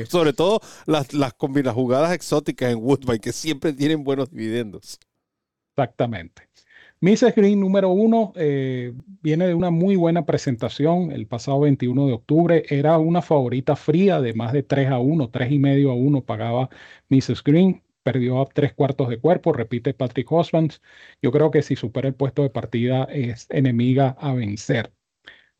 Sobre 0.07 0.31
todo 0.31 0.61
las, 0.85 1.13
las 1.13 1.33
jugadas 1.33 2.13
exóticas 2.13 2.71
en 2.71 2.77
Woodbine, 2.77 3.19
que 3.19 3.33
siempre 3.33 3.73
tienen 3.73 4.05
buenos 4.05 4.31
dividendos. 4.31 4.99
Exactamente. 5.75 6.43
Mrs. 7.03 7.35
Green 7.35 7.59
número 7.59 7.89
uno 7.89 8.31
eh, 8.37 8.93
viene 9.21 9.45
de 9.45 9.53
una 9.53 9.71
muy 9.71 9.97
buena 9.97 10.25
presentación 10.25 11.11
el 11.11 11.27
pasado 11.27 11.59
21 11.59 12.07
de 12.07 12.13
octubre. 12.13 12.63
Era 12.69 12.97
una 12.97 13.21
favorita 13.21 13.75
fría 13.75 14.21
de 14.21 14.33
más 14.33 14.53
de 14.53 14.63
3 14.63 14.87
a 14.89 14.99
1, 14.99 15.29
3 15.29 15.51
y 15.51 15.59
medio 15.59 15.91
a 15.91 15.95
1 15.95 16.23
pagaba 16.23 16.69
Mrs. 17.09 17.43
Green 17.43 17.83
perdió 18.03 18.41
a 18.41 18.45
tres 18.45 18.73
cuartos 18.73 19.09
de 19.09 19.19
cuerpo, 19.19 19.51
repite 19.51 19.93
Patrick 19.93 20.31
Osmond. 20.31 20.75
Yo 21.21 21.33
creo 21.33 21.51
que 21.51 21.61
si 21.61 21.75
supera 21.75 22.07
el 22.07 22.15
puesto 22.15 22.41
de 22.41 22.49
partida 22.49 23.03
es 23.11 23.47
enemiga 23.49 24.15
a 24.17 24.33
vencer. 24.33 24.93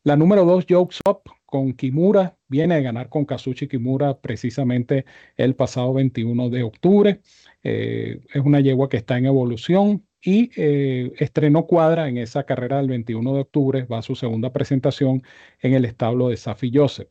La 0.02 0.16
número 0.16 0.46
dos, 0.46 0.64
Jokes 0.66 1.00
Up 1.06 1.30
con 1.44 1.74
Kimura, 1.74 2.38
viene 2.48 2.76
de 2.76 2.82
ganar 2.82 3.10
con 3.10 3.26
Kazuchi 3.26 3.68
Kimura 3.68 4.18
precisamente 4.18 5.04
el 5.36 5.54
pasado 5.56 5.92
21 5.92 6.48
de 6.48 6.62
octubre. 6.62 7.20
Eh, 7.62 8.20
es 8.32 8.42
una 8.42 8.60
yegua 8.60 8.88
que 8.88 8.96
está 8.96 9.18
en 9.18 9.26
evolución 9.26 10.06
y 10.24 10.50
eh, 10.56 11.12
estrenó 11.18 11.66
cuadra 11.66 12.08
en 12.08 12.18
esa 12.18 12.44
carrera 12.44 12.78
del 12.78 12.88
21 12.88 13.34
de 13.34 13.40
octubre. 13.40 13.84
Va 13.84 13.98
a 13.98 14.02
su 14.02 14.16
segunda 14.16 14.52
presentación 14.52 15.22
en 15.60 15.74
el 15.74 15.84
establo 15.84 16.28
de 16.28 16.36
Safi 16.36 16.70
Joseph. 16.74 17.08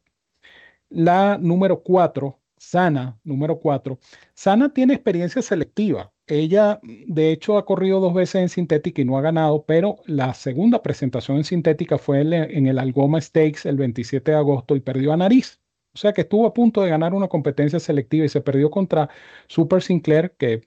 La 0.90 1.38
número 1.40 1.82
cuatro, 1.84 2.40
Sana, 2.58 3.20
número 3.24 3.60
cuatro. 3.60 4.00
Sana 4.34 4.74
tiene 4.74 4.94
experiencia 4.94 5.42
selectiva. 5.42 6.12
Ella, 6.28 6.80
de 6.84 7.32
hecho, 7.32 7.58
ha 7.58 7.66
corrido 7.66 8.00
dos 8.00 8.14
veces 8.14 8.36
en 8.36 8.50
sintética 8.50 9.02
y 9.02 9.06
no 9.06 9.18
ha 9.18 9.22
ganado, 9.22 9.66
pero 9.66 9.98
la 10.06 10.34
segunda 10.34 10.82
presentación 10.82 11.38
en 11.38 11.44
sintética 11.44 11.98
fue 11.98 12.22
en 12.22 12.68
el 12.68 12.80
Algoma 12.80 13.20
Stakes 13.22 13.68
el 13.68 13.76
27 13.78 14.32
de 14.32 14.38
agosto 14.38 14.76
y 14.76 14.80
perdió 14.80 15.14
a 15.14 15.18
nariz. 15.18 15.60
O 15.94 15.98
sea 15.98 16.14
que 16.14 16.22
estuvo 16.22 16.48
a 16.48 16.54
punto 16.54 16.82
de 16.82 16.90
ganar 16.90 17.14
una 17.14 17.28
competencia 17.28 17.80
selectiva 17.80 18.26
y 18.26 18.30
se 18.30 18.42
perdió 18.42 18.72
contra 18.72 19.10
Super 19.48 19.82
Sinclair, 19.82 20.34
que 20.38 20.62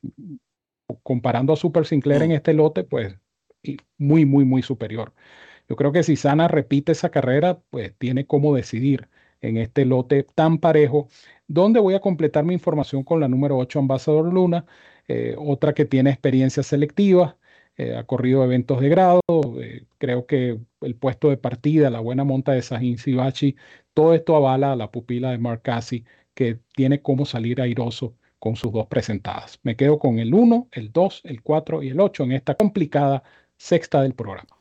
comparando 1.02 1.52
a 1.52 1.56
Super 1.56 1.86
Sinclair 1.86 2.22
en 2.22 2.30
mm. 2.30 2.34
este 2.34 2.54
lote, 2.54 2.84
pues 2.84 3.16
muy, 3.98 4.24
muy, 4.26 4.44
muy 4.44 4.62
superior. 4.62 5.12
Yo 5.68 5.76
creo 5.76 5.92
que 5.92 6.02
si 6.02 6.16
Sana 6.16 6.48
repite 6.48 6.92
esa 6.92 7.10
carrera, 7.10 7.60
pues 7.70 7.94
tiene 7.98 8.26
cómo 8.26 8.54
decidir 8.54 9.08
en 9.40 9.56
este 9.56 9.84
lote 9.84 10.24
tan 10.34 10.58
parejo 10.58 11.08
donde 11.48 11.80
voy 11.80 11.94
a 11.94 12.00
completar 12.00 12.44
mi 12.44 12.54
información 12.54 13.02
con 13.04 13.20
la 13.20 13.28
número 13.28 13.56
8, 13.58 13.78
Ambassador 13.78 14.32
Luna, 14.32 14.66
eh, 15.08 15.36
otra 15.38 15.74
que 15.74 15.84
tiene 15.84 16.10
experiencia 16.10 16.62
selectiva, 16.62 17.38
eh, 17.76 17.96
ha 17.96 18.04
corrido 18.04 18.42
eventos 18.44 18.80
de 18.80 18.88
grado, 18.88 19.20
eh, 19.60 19.84
creo 19.98 20.26
que 20.26 20.58
el 20.80 20.94
puesto 20.96 21.30
de 21.30 21.36
partida, 21.36 21.90
la 21.90 22.00
buena 22.00 22.24
monta 22.24 22.52
de 22.52 22.62
Sajin 22.62 22.98
Sibachi, 22.98 23.56
todo 23.94 24.14
esto 24.14 24.36
avala 24.36 24.72
a 24.72 24.76
la 24.76 24.90
pupila 24.90 25.30
de 25.30 25.38
Mark 25.38 25.62
Cassie, 25.62 26.04
que 26.34 26.58
tiene 26.74 27.02
cómo 27.02 27.26
salir 27.26 27.60
airoso 27.60 28.16
con 28.38 28.56
sus 28.56 28.72
dos 28.72 28.86
presentadas. 28.86 29.58
Me 29.62 29.76
quedo 29.76 29.98
con 29.98 30.18
el 30.18 30.34
1, 30.34 30.68
el 30.72 30.92
2, 30.92 31.22
el 31.24 31.42
4 31.42 31.82
y 31.82 31.88
el 31.88 32.00
8 32.00 32.24
en 32.24 32.32
esta 32.32 32.54
complicada 32.54 33.22
sexta 33.56 34.02
del 34.02 34.14
programa. 34.14 34.56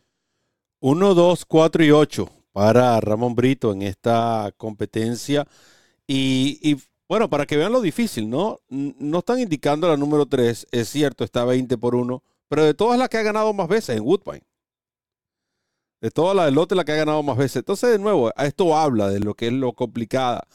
1, 0.80 1.14
2, 1.14 1.46
4 1.46 1.84
y 1.84 1.92
8 1.92 2.30
para 2.52 3.00
Ramón 3.02 3.36
Brito 3.36 3.72
en 3.74 3.82
esta 3.82 4.54
competencia 4.58 5.46
y, 6.08 6.78
bueno, 7.10 7.30
para 7.30 7.46
que 7.46 7.58
vean 7.58 7.72
lo 7.72 7.82
difícil, 7.82 8.30
¿no? 8.30 8.60
No 8.70 9.20
están 9.20 9.40
indicando 9.40 9.88
la 9.88 9.98
número 9.98 10.26
3, 10.26 10.68
es 10.72 10.90
cierto, 10.90 11.24
está 11.24 11.44
20 11.46 11.78
por 11.78 11.96
1, 11.96 12.24
pero 12.48 12.64
de 12.64 12.74
todas 12.74 13.00
las 13.00 13.10
que 13.10 13.18
ha 13.18 13.24
ganado 13.24 13.54
más 13.54 13.68
veces 13.68 13.98
en 13.98 14.04
Woodbine. 14.04 14.44
De 16.02 16.12
todas 16.12 16.36
las 16.36 16.46
del 16.46 16.56
lote, 16.56 16.76
la 16.76 16.86
que 16.86 16.92
ha 16.92 16.98
ganado 16.98 17.24
más 17.24 17.38
veces. 17.38 17.58
Entonces, 17.58 17.90
de 17.90 18.00
nuevo, 18.00 18.32
esto 18.38 18.78
habla 18.78 19.10
de 19.10 19.20
lo 19.20 19.34
que 19.34 19.48
es 19.48 19.54
lo 19.54 19.74
complicada 19.74 20.48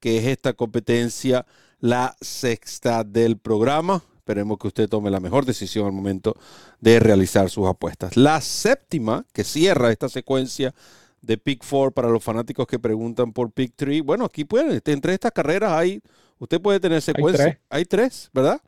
que 0.00 0.18
es 0.18 0.26
esta 0.26 0.52
competencia, 0.54 1.46
la 1.84 2.16
sexta 2.18 3.04
del 3.04 3.36
programa. 3.36 4.02
Esperemos 4.16 4.56
que 4.56 4.68
usted 4.68 4.88
tome 4.88 5.10
la 5.10 5.20
mejor 5.20 5.44
decisión 5.44 5.84
al 5.84 5.92
momento 5.92 6.34
de 6.80 6.98
realizar 6.98 7.50
sus 7.50 7.66
apuestas. 7.66 8.16
La 8.16 8.40
séptima, 8.40 9.26
que 9.34 9.44
cierra 9.44 9.92
esta 9.92 10.08
secuencia 10.08 10.74
de 11.20 11.36
Pick 11.36 11.62
4 11.68 11.90
para 11.90 12.08
los 12.08 12.24
fanáticos 12.24 12.66
que 12.66 12.78
preguntan 12.78 13.34
por 13.34 13.52
Pick 13.52 13.74
3. 13.76 14.02
Bueno, 14.02 14.24
aquí 14.24 14.46
pueden, 14.46 14.80
entre 14.82 15.12
estas 15.12 15.32
carreras 15.32 15.72
hay, 15.72 16.00
usted 16.38 16.58
puede 16.58 16.80
tener 16.80 17.02
secuencias. 17.02 17.58
Hay 17.68 17.84
tres, 17.84 18.30
¿verdad? 18.32 18.62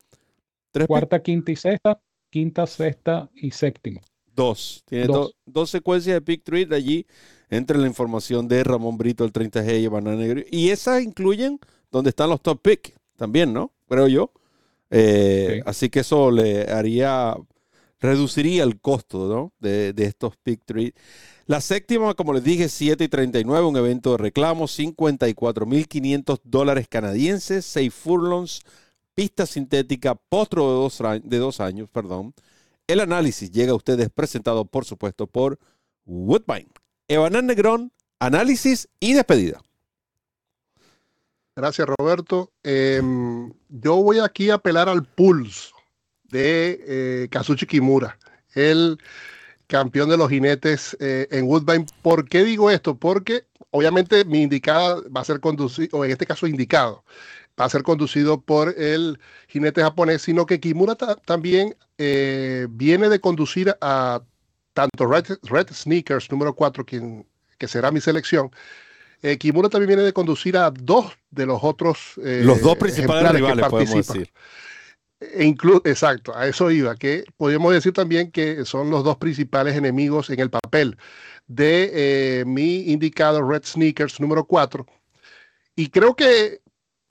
Cuarta, 0.86 1.22
quinta 1.22 1.50
y 1.50 1.56
sexta, 1.56 1.98
quinta, 2.28 2.66
sexta 2.66 3.30
y 3.34 3.50
séptima. 3.50 4.02
Dos. 4.26 4.84
Tiene 4.84 5.06
dos. 5.46 5.70
secuencias 5.70 6.16
de 6.16 6.20
Pick 6.20 6.42
3 6.44 6.68
de 6.68 6.76
allí 6.76 7.06
entre 7.48 7.78
la 7.78 7.86
información 7.86 8.46
de 8.46 8.62
Ramón 8.62 8.98
Brito, 8.98 9.24
el 9.24 9.32
30G 9.32 9.80
y 9.80 9.86
Banana 9.86 10.18
Negro. 10.18 10.42
Y 10.50 10.68
esas 10.68 11.00
incluyen 11.00 11.58
donde 11.90 12.10
están 12.10 12.28
los 12.28 12.42
top 12.42 12.60
pick 12.60 12.94
también, 13.16 13.52
¿no? 13.52 13.72
Creo 13.88 14.08
yo. 14.08 14.32
Eh, 14.90 15.62
así 15.66 15.90
que 15.90 16.00
eso 16.00 16.30
le 16.30 16.70
haría, 16.70 17.36
reduciría 18.00 18.62
el 18.62 18.80
costo, 18.80 19.28
¿no? 19.28 19.52
De, 19.58 19.92
de 19.92 20.04
estos 20.04 20.36
Pick 20.36 20.62
3. 20.64 20.92
La 21.46 21.60
séptima, 21.60 22.14
como 22.14 22.32
les 22.32 22.42
dije, 22.42 22.68
7 22.68 23.04
y 23.04 23.08
39, 23.08 23.66
un 23.66 23.76
evento 23.76 24.12
de 24.12 24.18
reclamo, 24.18 24.66
54.500 24.66 26.40
dólares 26.42 26.88
canadienses, 26.88 27.64
6 27.66 27.94
furlongs, 27.94 28.62
pista 29.14 29.46
sintética, 29.46 30.16
potro 30.16 30.68
de 30.68 30.74
dos, 30.74 31.02
de 31.22 31.38
dos 31.38 31.60
años, 31.60 31.88
perdón. 31.88 32.34
El 32.88 33.00
análisis 33.00 33.50
llega 33.50 33.72
a 33.72 33.76
ustedes 33.76 34.10
presentado, 34.10 34.64
por 34.64 34.84
supuesto, 34.84 35.26
por 35.26 35.58
Woodbine. 36.04 36.68
Evanán 37.08 37.46
Negrón, 37.46 37.92
análisis 38.18 38.88
y 39.00 39.12
despedida. 39.14 39.60
Gracias, 41.56 41.88
Roberto. 41.98 42.52
Em, 42.62 43.50
yo 43.70 43.96
voy 43.96 44.18
aquí 44.18 44.50
a 44.50 44.56
apelar 44.56 44.90
al 44.90 45.04
pulso 45.04 45.74
de 46.24 46.84
eh, 46.86 47.28
Kazuchi 47.30 47.64
Kimura. 47.64 48.18
Él 48.54 48.98
campeón 49.66 50.10
de 50.10 50.18
los 50.18 50.28
jinetes 50.28 50.94
eh, 51.00 51.26
en 51.30 51.46
Woodbine. 51.46 51.86
¿Por 52.02 52.28
qué 52.28 52.44
digo 52.44 52.70
esto? 52.70 52.98
Porque 52.98 53.46
obviamente 53.70 54.26
mi 54.26 54.42
indicada 54.42 55.00
va 55.14 55.22
a 55.22 55.24
ser 55.24 55.40
conducido, 55.40 55.98
o 55.98 56.04
en 56.04 56.10
este 56.10 56.26
caso 56.26 56.46
indicado, 56.46 57.04
va 57.58 57.64
a 57.64 57.70
ser 57.70 57.82
conducido 57.82 58.38
por 58.40 58.74
el 58.78 59.18
jinete 59.48 59.82
japonés, 59.82 60.20
sino 60.22 60.44
que 60.44 60.60
Kimura 60.60 60.94
también 60.94 61.74
eh, 61.96 62.66
viene 62.70 63.08
de 63.08 63.20
conducir 63.20 63.74
a 63.80 64.22
tanto 64.74 65.06
Red, 65.06 65.72
Sneakers 65.72 66.30
número 66.30 66.54
4, 66.54 66.84
quien, 66.84 67.26
que 67.56 67.66
será 67.66 67.90
mi 67.90 68.02
selección. 68.02 68.50
Eh, 69.26 69.38
Kimura 69.38 69.68
también 69.68 69.88
viene 69.88 70.02
de 70.02 70.12
conducir 70.12 70.56
a 70.56 70.70
dos 70.70 71.12
de 71.30 71.46
los 71.46 71.58
otros. 71.62 72.12
los 72.16 72.60
dos 72.60 72.76
principales 72.76 73.32
rivales, 73.32 73.66
podemos 73.68 74.06
decir. 74.06 74.30
E 75.18 75.54
exacto, 75.84 76.36
a 76.36 76.46
eso 76.46 76.70
iba, 76.70 76.94
que 76.94 77.24
podríamos 77.36 77.72
decir 77.72 77.92
también 77.92 78.30
que 78.30 78.64
son 78.64 78.90
los 78.90 79.02
dos 79.02 79.16
principales 79.16 79.74
enemigos 79.74 80.28
en 80.30 80.40
el 80.40 80.50
papel 80.50 80.96
de 81.46 81.90
eh, 82.40 82.44
mi 82.44 82.90
indicado 82.90 83.42
Red 83.42 83.64
Sneakers 83.64 84.20
número 84.20 84.44
4. 84.44 84.86
Y 85.74 85.88
creo 85.88 86.14
que 86.14 86.60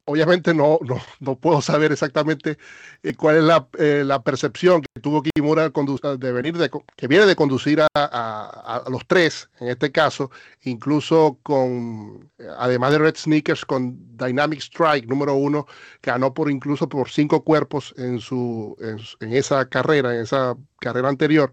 obviamente 0.06 0.54
no, 0.54 0.80
no, 0.82 1.02
no, 1.20 1.36
puedo 1.38 1.62
saber 1.62 1.92
exactamente 1.92 2.58
eh, 3.04 3.14
cuál 3.16 3.38
es 3.38 3.44
la, 3.44 3.68
eh, 3.78 4.04
la, 4.06 4.22
percepción 4.24 4.82
que 4.82 5.02
tuvo 5.02 5.24
Kimura 5.24 5.70
de 5.70 6.32
venir 6.32 6.58
de, 6.58 6.70
que 6.96 7.08
viene 7.08 7.26
de 7.26 7.36
conducir 7.36 7.82
a, 7.82 7.88
a, 7.94 8.84
a, 8.86 8.90
los 8.90 9.06
tres, 9.08 9.50
en 9.60 9.70
este 9.70 9.92
caso, 9.92 10.32
incluso 10.62 11.40
con, 11.44 12.32
además 12.58 12.92
de 12.92 13.00
Red 13.00 13.16
Sneakers, 13.18 13.66
con 13.66 13.98
Dynamic 14.18 14.60
Strike 14.60 15.08
número 15.08 15.34
uno, 15.36 15.66
ganó 16.02 16.34
por 16.34 16.50
incluso 16.52 16.88
por 16.88 17.10
cinco 17.10 17.44
cuerpos 17.44 17.94
en, 17.98 18.20
su, 18.20 18.76
en 19.20 19.34
esa 19.34 19.68
carrera, 19.68 20.14
en 20.16 20.22
esa 20.22 20.56
carrera 20.80 21.10
anterior. 21.10 21.52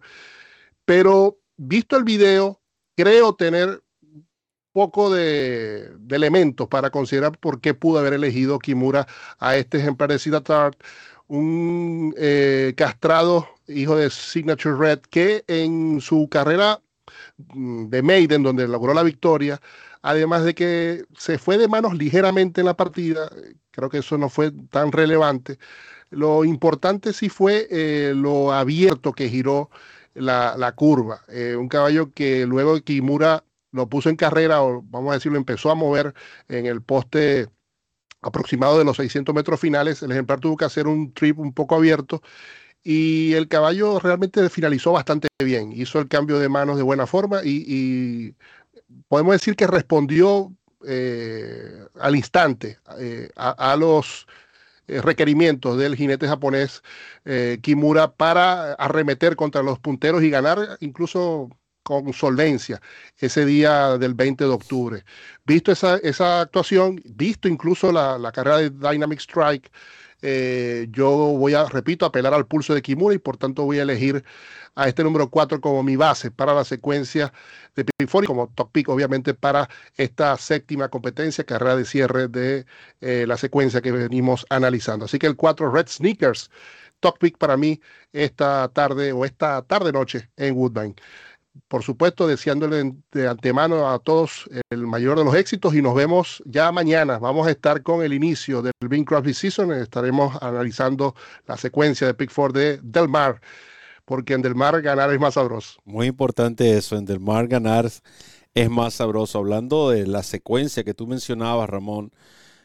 Pero 0.85 1.39
visto 1.57 1.97
el 1.97 2.05
video, 2.05 2.61
creo 2.97 3.35
tener 3.35 3.82
poco 4.73 5.11
de, 5.11 5.93
elementos 6.11 6.69
para 6.69 6.91
considerar 6.91 7.39
por 7.39 7.61
qué 7.61 7.75
pudo 7.75 7.99
haber 7.99 8.15
elegido 8.15 8.59
Kimura 8.59 9.07
a 9.39 9.57
este 9.57 9.79
ejemplar 9.79 10.11
de 10.11 10.19
Siddhartha 10.19 10.71
un 11.29 12.15
eh, 12.19 12.75
castrado 12.77 13.49
hijo 13.69 13.97
de 13.97 14.11
Signature 14.11 14.77
Red 14.77 15.01
que 15.11 15.45
en 15.47 16.01
su 16.01 16.29
carrera 16.31 16.83
mm, 17.55 17.87
de 17.89 18.03
Maiden, 18.03 18.43
donde 18.43 18.69
logró 18.69 18.93
la 18.95 19.03
victoria, 19.03 19.61
además 20.03 20.45
de 20.45 20.55
que 20.55 21.05
se 21.17 21.39
fue 21.39 21.59
de 21.59 21.69
manos 21.69 21.95
ligeramente 21.95 22.61
en 22.61 22.67
la 22.67 22.77
partida, 22.77 23.31
creo 23.71 23.89
que 23.91 23.99
eso 23.99 24.19
no 24.19 24.29
fue 24.29 24.53
tan 24.71 24.93
relevante, 24.93 25.59
Lo 26.11 26.45
importante 26.45 27.13
sí 27.13 27.29
fue 27.29 27.69
eh, 27.71 28.13
lo 28.15 28.53
abierto 28.53 29.13
que 29.13 29.29
giró 29.29 29.71
la, 30.15 30.73
curva. 30.77 31.23
Eh, 31.29 31.57
un 31.57 31.69
caballo 31.69 32.13
que 32.13 32.47
luego 32.47 32.81
Kimura 32.83 33.45
lo 33.73 33.89
puso 33.89 34.11
en 34.11 34.17
carrera, 34.17 34.63
o 34.63 34.83
vamos 34.83 35.11
a 35.11 35.15
decirlo, 35.15 35.39
empezó 35.39 35.71
a 35.71 35.75
mover 35.75 36.15
en 36.49 36.67
el 36.67 36.83
poste 36.83 37.49
aproximado 38.23 38.79
de 38.79 38.85
los 38.85 38.97
600 38.97 39.35
metros 39.35 39.61
finales. 39.61 40.03
El 40.03 40.13
ejemplar 40.13 40.41
tuvo 40.41 40.57
que 40.57 40.65
hacer 40.65 40.87
un 40.87 41.13
trip 41.13 41.39
un 41.39 41.53
poco 41.53 41.75
abierto 41.75 42.23
y 42.85 43.35
el 43.35 43.49
caballo 43.49 43.99
realmente 44.01 44.49
finalizó 44.51 44.93
bastante 44.93 45.29
bien. 45.45 45.73
Hizo 45.73 45.99
el 46.01 46.09
cambio 46.09 46.39
de 46.39 46.49
manos 46.49 46.77
de 46.77 46.83
buena 46.83 47.07
forma 47.07 47.41
y, 47.45 48.35
podemos 49.09 49.33
decir 49.33 49.57
que 49.57 49.67
respondió 49.67 50.53
eh, 50.87 51.87
al 52.01 52.17
instante 52.17 52.79
eh, 52.99 53.31
a, 53.37 53.77
los 53.77 54.27
eh, 54.87 55.01
requerimientos 55.01 55.79
del 55.79 55.97
jinete 55.97 56.29
japonés 56.29 56.83
Kimura 57.63 58.13
para 58.13 58.75
arremeter 58.75 59.37
contra 59.37 59.63
los 59.63 59.79
punteros 59.79 60.23
y 60.23 60.31
ganar 60.31 60.77
incluso 60.81 61.49
con 61.83 62.13
solvencia 62.13 62.81
ese 63.19 63.45
día 63.45 63.99
del 63.99 64.15
20 64.15 64.45
de 64.45 64.51
octubre. 64.51 65.05
Visto 65.45 65.73
esa, 65.73 65.97
esa 65.99 66.41
actuación, 66.41 67.01
visto 67.05 67.49
incluso 67.49 67.93
la, 67.93 68.19
la 68.19 68.33
carrera 68.33 68.59
de 68.59 68.71
Dynamic 68.71 69.21
Strike, 69.21 69.71
eh, 70.23 70.87
yo 70.91 71.11
voy 71.11 71.55
a, 71.55 71.65
repito, 71.65 72.07
apelar 72.07 72.33
al 72.33 72.47
pulso 72.47 72.75
de 72.75 72.83
Kimura 72.83 73.15
y 73.15 73.19
por 73.19 73.37
tanto 73.37 73.65
voy 73.65 73.81
a 73.81 73.83
elegir 73.83 74.25
a 74.77 74.89
este 74.89 75.03
número 75.03 75.29
4 75.29 75.61
como 75.61 75.83
mi 75.83 75.97
base 75.97 76.31
para 76.31 76.55
la 76.55 76.65
secuencia 76.65 77.33
de 77.75 77.85
y 77.99 78.27
como 78.27 78.49
top 78.55 78.71
pick, 78.73 78.89
obviamente, 78.89 79.35
para 79.35 79.69
esta 79.97 80.37
séptima 80.37 80.89
competencia, 80.89 81.45
carrera 81.45 81.77
de 81.77 81.85
cierre 81.85 82.29
de 82.29 82.67
eh, 83.01 83.25
la 83.27 83.37
secuencia 83.37 83.81
que 83.83 83.93
venimos 83.93 84.47
analizando. 84.51 85.07
Así 85.07 85.19
que 85.19 85.27
el 85.27 85.37
4 85.37 85.71
Red 85.73 85.89
Sneakers, 85.89 86.51
top 87.01 87.19
pick 87.19 87.37
para 87.39 87.57
mí 87.57 87.81
esta 88.13 88.69
tarde 88.73 89.13
o 89.13 89.25
esta 89.25 89.63
tarde-noche 89.63 90.31
en 90.37 90.55
Woodbine 90.57 90.95
por 91.69 91.83
supuesto, 91.83 92.27
deseándole 92.27 92.95
de 93.13 93.29
antemano 93.29 93.91
a 93.91 93.99
todos 93.99 94.49
el 94.71 94.87
mayor 94.87 95.19
de 95.19 95.25
los 95.25 95.35
éxitos 95.35 95.75
y 95.75 95.83
nos 95.83 95.95
vemos 95.95 96.43
ya 96.47 96.71
mañana. 96.73 97.19
Vamos 97.19 97.47
a 97.47 97.51
estar 97.51 97.83
con 97.83 98.03
el 98.03 98.13
inicio 98.13 98.63
del 98.63 98.73
Bing 98.89 99.05
Crosby 99.05 99.35
Season. 99.35 99.73
Estaremos 99.73 100.37
analizando 100.43 101.15
la 101.47 101.57
secuencia 101.57 102.07
de 102.07 102.15
Pick 102.15 102.31
Four 102.31 102.53
de 102.53 102.79
Del 102.83 103.09
Mar, 103.09 103.41
porque 104.05 104.35
en 104.35 104.43
Del 104.43 104.55
Mar 104.55 104.81
ganar 104.83 105.13
es 105.13 105.21
más 105.21 105.35
sabroso. 105.35 105.81
Muy 105.85 106.07
importante 106.07 106.77
eso, 106.77 106.97
en 106.97 107.05
Del 107.05 107.21
Mar 107.21 107.49
ganar 107.49 107.91
es 108.55 108.71
más 108.71 108.95
sabroso. 108.95 109.39
Hablando 109.39 109.91
de 109.91 110.07
la 110.07 110.23
secuencia 110.23 110.85
que 110.85 110.95
tú 110.95 111.07
mencionabas, 111.07 111.69
Ramón, 111.69 112.13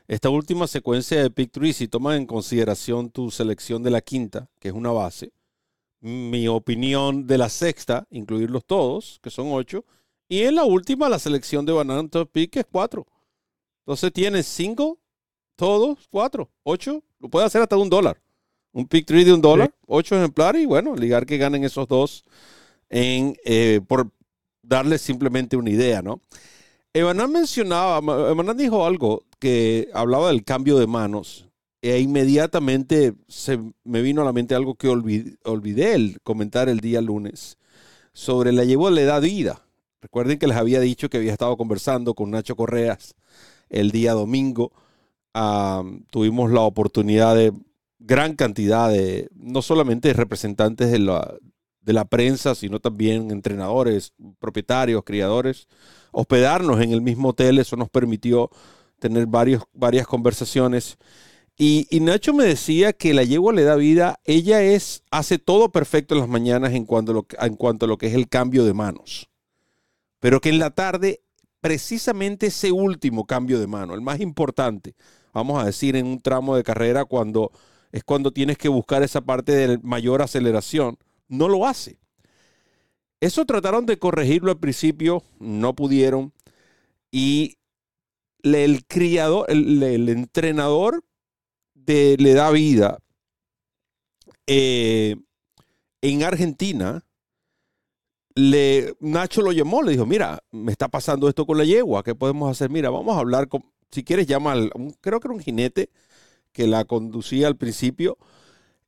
esta 0.08 0.30
última 0.30 0.67
secuencia 0.67 1.21
de 1.21 1.30
Pick 1.30 1.52
Three, 1.52 1.73
si 1.73 1.88
tomas 1.88 2.17
en 2.17 2.26
consideración 2.26 3.10
tu 3.10 3.32
selección 3.32 3.84
de 3.84 3.91
la 3.91 4.02
quinta, 4.02 4.47
que 4.60 4.69
es 4.69 4.73
una 4.73 4.91
base, 4.91 5.32
mi 6.00 6.48
opinión 6.48 7.28
de 7.28 7.38
la 7.38 7.50
sexta, 7.50 8.08
incluirlos 8.10 8.66
todos, 8.66 9.20
que 9.22 9.30
son 9.30 9.48
ocho. 9.52 9.86
Y 10.30 10.44
en 10.44 10.56
la 10.56 10.66
última, 10.66 11.10
la 11.10 11.20
selección 11.20 11.66
de 11.66 11.74
Banana 11.74 12.08
Top 12.10 12.30
Pick 12.32 12.58
es 12.58 12.66
cuatro. 12.70 13.08
Entonces 13.86 14.12
tienes 14.12 14.46
cinco, 14.48 15.00
todos, 15.56 16.08
cuatro, 16.10 16.50
ocho. 16.64 17.04
Lo 17.20 17.30
puede 17.30 17.46
hacer 17.46 17.62
hasta 17.62 17.78
un 17.78 17.90
dólar. 17.90 18.22
Un 18.74 18.88
pick 18.88 19.08
tree 19.08 19.24
de 19.24 19.34
un 19.34 19.42
dólar, 19.42 19.74
ocho 19.88 20.16
ejemplares 20.16 20.62
y 20.62 20.66
bueno, 20.66 20.96
ligar 20.96 21.26
que 21.26 21.38
ganen 21.38 21.64
esos 21.64 21.88
dos 21.88 22.26
en, 22.90 23.36
eh, 23.44 23.82
por 23.88 24.12
darles 24.62 25.02
simplemente 25.02 25.58
una 25.58 25.72
idea, 25.72 26.02
¿no? 26.02 26.22
Evanán 26.94 27.32
mencionaba, 27.32 27.98
Evanán 28.30 28.58
dijo 28.58 28.86
algo 28.86 29.24
que 29.40 29.90
hablaba 29.94 30.28
del 30.28 30.44
cambio 30.44 30.78
de 30.78 30.86
manos 30.86 31.47
e 31.89 32.00
inmediatamente 32.00 33.13
se 33.28 33.60
me 33.84 34.02
vino 34.02 34.21
a 34.21 34.26
la 34.26 34.34
mente 34.34 34.56
algo 34.56 34.76
que 34.76 34.89
olvidé, 34.89 35.93
el 35.93 36.19
comentar 36.21 36.69
el 36.69 36.80
día 36.80 37.02
lunes 37.02 37.58
sobre 38.13 38.52
la 38.52 38.63
llevó 38.63 38.89
la 38.89 39.02
edad 39.02 39.21
vida. 39.21 39.62
Recuerden 40.02 40.38
que 40.39 40.47
les 40.47 40.58
había 40.58 40.80
dicho 40.80 41.10
que 41.10 41.17
había 41.17 41.32
estado 41.32 41.56
conversando 41.56 42.13
con 42.13 42.32
Nacho 42.32 42.56
Correas 42.56 43.15
el 43.69 43.91
día 43.91 44.13
domingo. 44.13 44.71
tuvimos 46.10 46.52
la 46.52 46.62
oportunidad 46.62 47.36
de 47.36 47.54
gran 48.00 48.36
cantidad 48.36 48.89
de, 48.89 49.30
no 49.34 49.62
solamente 49.62 50.13
representantes 50.13 50.91
de 50.91 51.00
la, 51.00 51.36
de 51.82 51.93
la 51.93 52.06
prensa, 52.06 52.54
sino 52.56 52.80
también 52.80 53.32
entrenadores, 53.32 54.13
propietarios, 54.39 55.04
criadores, 55.06 55.67
hospedarnos 56.12 56.82
en 56.82 56.91
el 56.91 57.02
mismo 57.02 57.30
hotel. 57.30 57.60
Eso 57.60 57.76
nos 57.76 57.89
permitió 57.89 58.50
tener 59.00 59.26
varios, 59.28 59.63
varias 59.73 60.06
conversaciones 60.06 60.97
y, 61.60 61.88
Nacho 62.02 62.34
me 62.34 62.43
decía 62.43 62.93
que 62.93 63.15
la 63.15 63.24
yegua 63.24 63.52
le 63.52 63.63
da 63.63 63.76
vida, 63.76 64.20
ella 64.26 64.62
es, 64.62 65.04
hace 65.10 65.39
todo 65.39 65.72
perfecto 65.72 66.13
en 66.13 66.22
las 66.22 66.30
mañanas 66.30 66.74
en 66.74 66.86
cuanto, 66.86 67.26
a 67.39 67.88
lo, 67.88 67.98
que 67.98 68.08
es 68.08 68.13
el 68.13 68.30
cambio 68.30 68.63
de 68.63 68.76
manos. 68.76 69.28
Pero 70.20 70.39
que 70.39 70.50
en 70.50 70.60
la 70.60 70.70
tarde, 70.70 71.22
precisamente 71.60 72.48
ese 72.48 72.72
último 72.72 73.26
cambio 73.26 73.60
de 73.60 73.65
mano, 73.65 73.96
el 73.96 74.02
más 74.02 74.20
importante, 74.20 74.93
vamos 75.34 75.60
a 75.60 75.65
decir 75.65 75.96
en 75.96 76.06
un 76.06 76.22
tramo 76.22 76.56
de 76.56 76.63
carrera 76.63 77.06
cuando 77.06 77.52
es 77.91 78.04
cuando 78.04 78.32
tienes 78.32 78.60
que 78.60 78.70
buscar 78.70 79.02
esa 79.02 79.22
parte 79.22 79.54
de 79.54 79.80
mayor 79.80 80.22
aceleración, 80.22 81.00
no 81.28 81.50
lo 81.50 81.65
hace. 81.65 81.98
Eso 83.20 83.46
trataron 83.46 83.88
de 83.88 83.98
corregirlo 83.98 84.52
al 84.52 84.60
principio, 84.60 85.24
no 85.39 85.74
pudieron. 85.74 86.34
Y 87.10 87.58
el 88.43 88.86
criador, 88.86 89.50
el 89.50 90.10
entrenador 90.10 91.04
le 91.88 92.34
da 92.34 92.52
vida 92.52 93.00
eh, 94.47 95.17
en 96.02 96.23
Argentina, 96.23 97.04
le, 98.36 98.95
Nacho 99.00 99.41
lo 99.41 99.52
llamó, 99.52 99.82
le 99.82 99.91
dijo, 99.91 100.06
mira, 100.06 100.43
me 100.52 100.71
está 100.71 100.88
pasando 100.88 101.28
esto 101.28 101.45
con 101.45 101.58
la 101.58 101.65
yegua, 101.65 102.04
¿qué 102.04 102.15
podemos 102.15 102.50
hacer? 102.50 102.69
Mira, 102.69 102.89
vamos 102.89 103.15
a 103.15 103.19
hablar 103.19 103.50
si 103.91 104.04
quieres 104.04 104.28
llama 104.28 104.54
al, 104.54 104.71
creo 105.02 105.19
que 105.19 105.28
era 105.28 105.36
un 105.36 105.41
jinete 105.41 105.89
que 106.54 106.67
la 106.67 106.86
conducía 106.86 107.47
al 107.47 107.58
principio, 107.58 108.17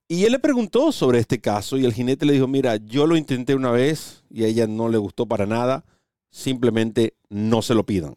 y 0.08 0.24
él 0.26 0.32
le 0.32 0.40
preguntó 0.40 0.92
sobre 0.92 1.20
este 1.20 1.40
caso 1.40 1.78
y 1.78 1.86
el 1.86 1.94
jinete 1.94 2.26
le 2.26 2.34
dijo, 2.34 2.48
mira, 2.48 2.78
yo 2.78 3.06
lo 3.06 3.16
intenté 3.16 3.54
una 3.54 3.72
vez 3.72 4.24
y 4.32 4.44
a 4.44 4.48
ella 4.48 4.66
no 4.66 4.90
le 4.90 4.98
gustó 4.98 5.28
para 5.28 5.46
nada, 5.46 5.86
simplemente 6.32 7.16
no 7.30 7.62
se 7.62 7.76
lo 7.76 7.86
pidan. 7.86 8.16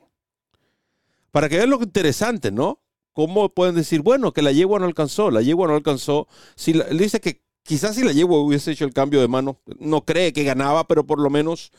Para 1.30 1.48
que 1.48 1.56
vean 1.56 1.70
lo 1.70 1.82
interesante, 1.82 2.50
¿no? 2.50 2.81
¿Cómo 3.12 3.50
pueden 3.50 3.74
decir, 3.74 4.00
bueno, 4.00 4.32
que 4.32 4.42
la 4.42 4.52
yegua 4.52 4.78
no 4.78 4.86
alcanzó? 4.86 5.30
La 5.30 5.42
yegua 5.42 5.68
no 5.68 5.74
alcanzó. 5.74 6.28
Si 6.54 6.72
dice 6.92 7.20
que 7.20 7.42
quizás 7.62 7.94
si 7.94 8.04
la 8.04 8.12
yegua 8.12 8.40
hubiese 8.40 8.72
hecho 8.72 8.84
el 8.84 8.94
cambio 8.94 9.20
de 9.20 9.28
mano, 9.28 9.58
no 9.78 10.04
cree 10.04 10.32
que 10.32 10.44
ganaba, 10.44 10.86
pero 10.86 11.06
por 11.06 11.20
lo 11.20 11.28
menos 11.30 11.72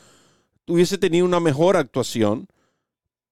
hubiese 0.66 0.98
tenido 0.98 1.26
una 1.26 1.40
mejor 1.40 1.76
actuación. 1.76 2.46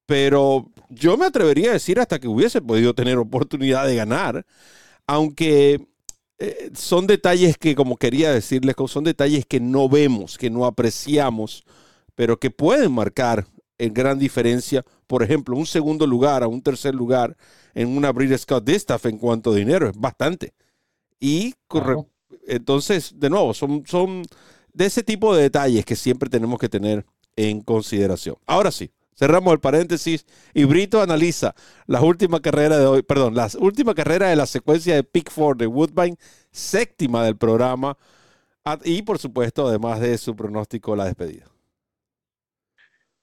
Pero 0.06 0.70
yo 0.88 1.16
me 1.16 1.26
atrevería 1.26 1.70
a 1.70 1.74
decir 1.74 2.00
hasta 2.00 2.18
que 2.18 2.28
hubiese 2.28 2.60
podido 2.60 2.94
tener 2.94 3.18
oportunidad 3.18 3.86
de 3.86 3.94
ganar, 3.94 4.44
aunque 5.06 5.86
eh, 6.38 6.70
son 6.74 7.06
detalles 7.06 7.56
que, 7.56 7.76
como 7.76 7.96
quería 7.96 8.32
decirles, 8.32 8.74
son 8.88 9.04
detalles 9.04 9.46
que 9.46 9.60
no 9.60 9.88
vemos, 9.88 10.38
que 10.38 10.50
no 10.50 10.66
apreciamos, 10.66 11.64
pero 12.16 12.40
que 12.40 12.50
pueden 12.50 12.92
marcar 12.92 13.46
en 13.82 13.92
gran 13.92 14.16
diferencia, 14.16 14.84
por 15.08 15.24
ejemplo, 15.24 15.56
un 15.56 15.66
segundo 15.66 16.06
lugar 16.06 16.44
a 16.44 16.46
un 16.46 16.62
tercer 16.62 16.94
lugar 16.94 17.36
en 17.74 17.88
una 17.88 18.12
Breeders' 18.12 18.42
Scott 18.42 18.64
Distaff 18.64 19.06
en 19.06 19.18
cuanto 19.18 19.50
a 19.50 19.56
dinero, 19.56 19.88
es 19.88 19.98
bastante. 19.98 20.54
Y 21.18 21.54
entonces, 22.46 23.12
de 23.18 23.28
nuevo, 23.28 23.52
son, 23.54 23.82
son 23.84 24.22
de 24.72 24.86
ese 24.86 25.02
tipo 25.02 25.34
de 25.34 25.42
detalles 25.42 25.84
que 25.84 25.96
siempre 25.96 26.30
tenemos 26.30 26.60
que 26.60 26.68
tener 26.68 27.04
en 27.34 27.60
consideración. 27.60 28.36
Ahora 28.46 28.70
sí, 28.70 28.92
cerramos 29.16 29.52
el 29.52 29.58
paréntesis 29.58 30.26
y 30.54 30.62
Brito 30.62 31.02
analiza 31.02 31.52
las 31.86 32.02
últimas 32.02 32.40
carreras 32.40 32.78
de 32.78 32.86
hoy, 32.86 33.02
perdón, 33.02 33.34
las 33.34 33.56
últimas 33.56 33.96
carreras 33.96 34.30
de 34.30 34.36
la 34.36 34.46
secuencia 34.46 34.94
de 34.94 35.02
Pick 35.02 35.28
Four 35.28 35.56
de 35.56 35.66
Woodbine, 35.66 36.16
séptima 36.52 37.24
del 37.24 37.36
programa, 37.36 37.98
y 38.84 39.02
por 39.02 39.18
supuesto, 39.18 39.66
además 39.66 39.98
de 39.98 40.16
su 40.18 40.36
pronóstico, 40.36 40.94
la 40.94 41.06
despedida. 41.06 41.51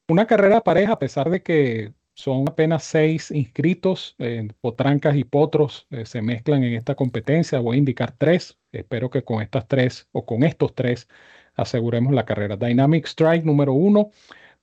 Una 0.10 0.26
carrera 0.26 0.62
pareja, 0.62 0.94
a 0.94 1.00
pesar 1.00 1.30
de 1.30 1.44
que 1.44 1.94
son 2.16 2.46
apenas 2.50 2.84
seis 2.84 3.30
inscritos, 3.30 4.16
eh, 4.18 4.48
potrancas 4.60 5.16
y 5.16 5.24
potros 5.24 5.86
eh, 5.92 6.04
se 6.08 6.24
mezclan 6.24 6.64
en 6.64 6.74
esta 6.74 6.96
competencia. 6.96 7.60
Voy 7.60 7.76
a 7.76 7.78
indicar 7.78 8.14
tres. 8.18 8.58
Espero 8.72 9.12
que 9.12 9.24
con 9.24 9.40
estas 9.44 9.68
tres 9.68 10.08
o 10.12 10.26
con 10.26 10.44
estos 10.44 10.74
tres 10.74 11.08
aseguremos 11.56 12.12
la 12.12 12.26
carrera. 12.26 12.58
Dynamic 12.58 13.06
Strike 13.06 13.46
número 13.46 13.74
uno, 13.74 14.10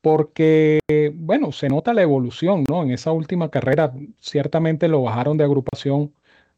porque, 0.00 0.80
bueno, 1.14 1.52
se 1.52 1.68
nota 1.68 1.94
la 1.94 2.02
evolución, 2.02 2.64
¿no? 2.68 2.82
En 2.82 2.90
esa 2.90 3.12
última 3.12 3.48
carrera 3.48 3.92
ciertamente 4.18 4.88
lo 4.88 5.02
bajaron 5.02 5.36
de 5.36 5.44
agrupación 5.44 6.12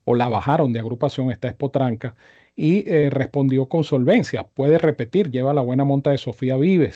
o 0.04 0.14
la 0.14 0.28
bajaron 0.30 0.72
de 0.72 0.80
agrupación, 0.80 1.30
esta 1.30 1.48
es 1.48 1.54
potranca, 1.54 2.16
y 2.56 2.88
eh, 2.90 3.10
respondió 3.10 3.68
con 3.68 3.84
solvencia. 3.84 4.44
Puede 4.44 4.78
repetir, 4.78 5.30
lleva 5.30 5.52
la 5.52 5.60
buena 5.60 5.84
monta 5.84 6.10
de 6.10 6.18
Sofía 6.18 6.56
Vives 6.56 6.94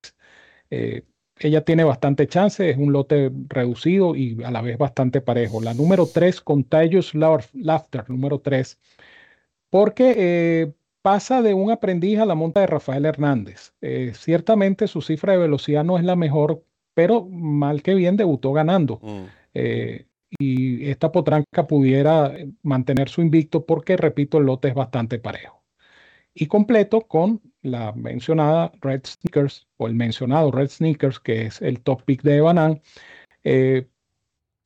ella 1.38 1.64
tiene 1.64 1.84
bastante 1.84 2.26
chance, 2.26 2.68
es 2.68 2.76
un 2.76 2.92
lote 2.92 3.30
reducido 3.48 4.14
y 4.14 4.42
a 4.44 4.50
la 4.50 4.62
vez 4.62 4.78
bastante 4.78 5.20
parejo. 5.20 5.60
La 5.60 5.74
número 5.74 6.06
3, 6.06 6.40
Contagious 6.40 7.14
Laughter, 7.14 8.08
número 8.08 8.40
3, 8.40 8.78
porque 9.70 10.14
eh, 10.16 10.72
pasa 11.02 11.42
de 11.42 11.54
un 11.54 11.70
aprendiz 11.70 12.18
a 12.18 12.26
la 12.26 12.34
monta 12.34 12.60
de 12.60 12.66
Rafael 12.66 13.04
Hernández. 13.04 13.72
Eh, 13.80 14.12
ciertamente 14.14 14.86
su 14.86 15.02
cifra 15.02 15.32
de 15.32 15.38
velocidad 15.40 15.84
no 15.84 15.98
es 15.98 16.04
la 16.04 16.16
mejor, 16.16 16.64
pero 16.94 17.26
mal 17.28 17.82
que 17.82 17.94
bien 17.94 18.16
debutó 18.16 18.52
ganando. 18.52 19.00
Mm. 19.02 19.24
Eh, 19.54 20.06
y 20.38 20.88
esta 20.88 21.12
potranca 21.12 21.66
pudiera 21.66 22.32
mantener 22.62 23.08
su 23.08 23.20
invicto 23.20 23.66
porque, 23.66 23.96
repito, 23.96 24.38
el 24.38 24.46
lote 24.46 24.68
es 24.68 24.74
bastante 24.74 25.18
parejo. 25.18 25.61
Y 26.34 26.46
completo 26.46 27.02
con 27.02 27.40
la 27.62 27.92
mencionada 27.92 28.72
Red 28.80 29.02
Sneakers 29.04 29.68
o 29.76 29.86
el 29.86 29.94
mencionado 29.94 30.50
Red 30.50 30.68
Sneakers, 30.68 31.20
que 31.20 31.46
es 31.46 31.60
el 31.62 31.80
top 31.80 32.04
pick 32.04 32.22
de 32.22 32.40
Banan. 32.40 32.80
Eh, 33.44 33.86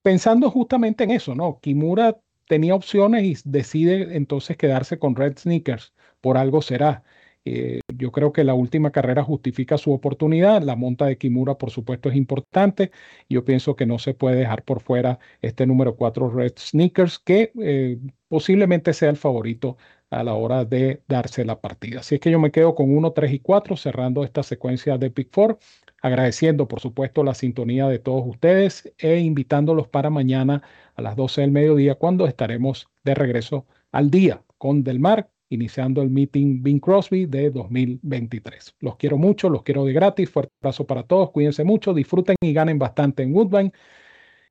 pensando 0.03 0.51
justamente 0.51 1.05
en 1.05 1.11
eso, 1.11 1.35
¿no? 1.35 1.59
Kimura 1.61 2.21
tenía 2.49 2.75
opciones 2.75 3.25
y 3.25 3.37
decide 3.51 4.17
entonces 4.17 4.57
quedarse 4.57 4.99
con 4.99 5.17
Red 5.17 5.39
Sneakers. 5.39 5.93
Por 6.21 6.39
algo 6.39 6.63
será. 6.63 7.03
Eh, 7.45 7.81
yo 7.97 8.11
creo 8.11 8.33
que 8.33 8.43
la 8.43 8.55
última 8.55 8.91
carrera 8.91 9.23
justifica 9.23 9.79
su 9.79 9.93
oportunidad. 9.93 10.63
La 10.63 10.75
monta 10.77 11.07
de 11.07 11.17
Kimura, 11.17 11.57
por 11.59 11.71
supuesto, 11.71 12.09
es 12.09 12.17
importante. 12.17 12.91
Yo 13.29 13.45
pienso 13.45 13.77
que 13.77 13.87
no 13.87 13.99
se 13.99 14.15
puede 14.15 14.37
dejar 14.37 14.65
por 14.65 14.81
fuera 14.81 15.21
este 15.43 15.65
número 15.67 15.97
4 15.97 16.31
Red 16.31 16.55
Sneakers, 16.57 17.19
que 17.21 17.53
eh, 17.63 17.99
posiblemente 18.29 18.93
sea 18.93 19.11
el 19.11 19.17
favorito 19.17 19.77
a 20.17 20.25
la 20.25 20.35
hora 20.35 20.65
de 20.65 21.03
darse 21.09 21.45
la 21.45 21.61
partida. 21.61 22.01
Así 22.01 22.17
es 22.17 22.21
que 22.21 22.31
yo 22.31 22.39
me 22.39 22.51
quedo 22.51 22.75
con 22.75 22.91
1, 22.97 23.13
3 23.13 23.33
y 23.33 23.39
4 23.41 23.77
cerrando 23.77 24.25
esta 24.25 24.43
secuencia 24.43 24.97
de 24.97 25.11
Pick 25.11 25.31
4, 25.35 25.59
agradeciendo 26.01 26.67
por 26.69 26.81
supuesto 26.81 27.23
la 27.23 27.35
sintonía 27.35 27.87
de 27.89 27.99
todos 27.99 28.25
ustedes 28.27 28.93
e 28.99 29.19
invitándolos 29.19 29.89
para 29.89 30.09
mañana 30.11 30.63
a 30.95 31.03
las 31.03 31.17
12 31.17 31.43
del 31.43 31.51
mediodía 31.51 31.97
cuando 31.97 32.27
estaremos 32.27 32.89
de 33.05 33.15
regreso 33.15 33.67
al 33.93 34.11
día 34.11 34.43
con 34.57 34.83
Del 34.83 35.01
Mar, 35.01 35.29
iniciando 35.51 36.01
el 36.03 36.11
meeting 36.11 36.63
Bing 36.63 36.81
Crosby 36.81 37.27
de 37.27 37.51
2023. 37.51 38.75
Los 38.81 38.97
quiero 38.97 39.19
mucho, 39.19 39.51
los 39.51 39.63
quiero 39.63 39.85
de 39.85 39.93
gratis, 39.93 40.31
fuerte 40.31 40.53
abrazo 40.63 40.87
para 40.87 41.03
todos, 41.03 41.31
cuídense 41.31 41.63
mucho, 41.63 41.93
disfruten 41.93 42.37
y 42.41 42.53
ganen 42.55 42.79
bastante 42.79 43.23
en 43.23 43.35
Woodbine. 43.35 43.73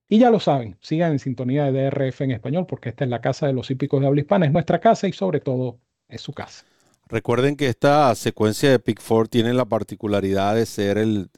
Y 0.07 0.19
ya 0.19 0.29
lo 0.29 0.39
saben, 0.39 0.77
sigan 0.81 1.13
en 1.13 1.19
sintonía 1.19 1.71
de 1.71 1.89
DRF 1.89 2.21
en 2.21 2.31
español 2.31 2.65
porque 2.67 2.89
esta 2.89 3.05
es 3.05 3.09
la 3.09 3.21
casa 3.21 3.47
de 3.47 3.53
los 3.53 3.71
hípicos 3.71 4.01
de 4.01 4.07
habla 4.07 4.21
hispana, 4.21 4.45
es 4.45 4.51
nuestra 4.51 4.79
casa 4.79 5.07
y 5.07 5.13
sobre 5.13 5.39
todo 5.39 5.79
es 6.07 6.21
su 6.21 6.31
casa. 6.33 6.63
Recuerden 7.07 7.55
que 7.55 7.67
esta 7.67 8.13
secuencia 8.15 8.69
de 8.69 8.79
Pick 8.79 9.01
4 9.05 9.27
tiene 9.27 9.53
la 9.53 9.65
particularidad 9.65 10.55
de 10.55 10.65
ser 10.65 10.97
el, 10.97 11.29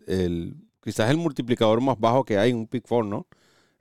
quizás 0.83 1.09
el 1.09 1.17
multiplicador 1.17 1.81
más 1.81 1.99
bajo 1.99 2.23
que 2.23 2.37
hay 2.37 2.51
en 2.51 2.57
un 2.57 2.67
Pick 2.67 2.85
4, 2.87 3.09
¿no? 3.09 3.27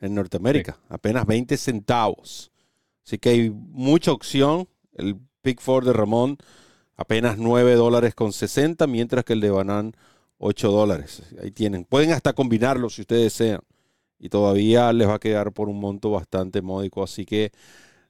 En 0.00 0.14
Norteamérica, 0.14 0.78
apenas 0.88 1.26
20 1.26 1.56
centavos. 1.56 2.52
Así 3.04 3.18
que 3.18 3.30
hay 3.30 3.50
mucha 3.50 4.12
opción. 4.12 4.68
El 4.94 5.16
Pick 5.42 5.60
4 5.64 5.92
de 5.92 5.96
Ramón 5.96 6.38
apenas 6.96 7.38
9 7.38 7.74
dólares 7.74 8.14
con 8.14 8.32
60, 8.32 8.86
mientras 8.86 9.24
que 9.24 9.34
el 9.34 9.40
de 9.40 9.50
Banán 9.50 9.94
8 10.38 10.70
dólares. 10.70 11.22
Ahí 11.42 11.50
tienen. 11.50 11.84
Pueden 11.84 12.12
hasta 12.12 12.32
combinarlo 12.32 12.90
si 12.90 13.02
ustedes 13.02 13.24
desean 13.38 13.60
y 14.18 14.28
todavía 14.28 14.92
les 14.92 15.08
va 15.08 15.14
a 15.14 15.18
quedar 15.18 15.52
por 15.52 15.68
un 15.68 15.80
monto 15.80 16.10
bastante 16.10 16.62
módico. 16.62 17.02
Así 17.02 17.24
que 17.24 17.52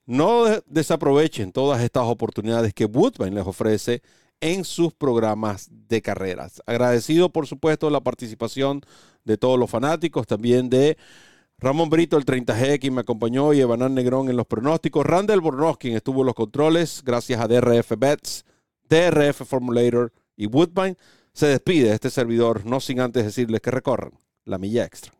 no 0.06 0.44
desaprovechen 0.66 1.52
todas 1.52 1.82
estas 1.82 2.04
oportunidades 2.04 2.72
que 2.74 2.84
Woodbine 2.86 3.34
les 3.34 3.46
ofrece 3.46 4.02
en 4.40 4.64
sus 4.64 4.92
programas 4.94 5.68
de 5.70 6.02
carreras. 6.02 6.62
Agradecido, 6.66 7.30
por 7.30 7.46
supuesto, 7.46 7.90
la 7.90 8.00
participación 8.02 8.82
de 9.24 9.38
todos 9.38 9.58
los 9.58 9.70
fanáticos, 9.70 10.26
también 10.26 10.70
de 10.70 10.96
Ramón 11.58 11.88
Brito, 11.88 12.18
el 12.18 12.26
30G, 12.26 12.78
quien 12.78 12.94
me 12.94 13.00
acompañó, 13.00 13.54
y 13.54 13.60
Evanán 13.60 13.94
Negrón 13.94 14.28
en 14.28 14.36
los 14.36 14.46
pronósticos. 14.46 15.06
Randall 15.06 15.40
Bornos, 15.40 15.78
quien 15.78 15.96
estuvo 15.96 16.20
en 16.20 16.26
los 16.26 16.34
controles, 16.34 17.02
gracias 17.02 17.40
a 17.40 17.48
DRF 17.48 17.92
Bets, 17.98 18.44
DRF 18.88 19.42
Formulator 19.46 20.12
y 20.36 20.46
Woodbine. 20.46 20.96
Se 21.32 21.46
despide 21.46 21.92
este 21.92 22.10
servidor, 22.10 22.66
no 22.66 22.80
sin 22.80 23.00
antes 23.00 23.24
decirles 23.24 23.60
que 23.62 23.70
recorran 23.70 24.12
la 24.44 24.58
milla 24.58 24.84
extra. 24.84 25.15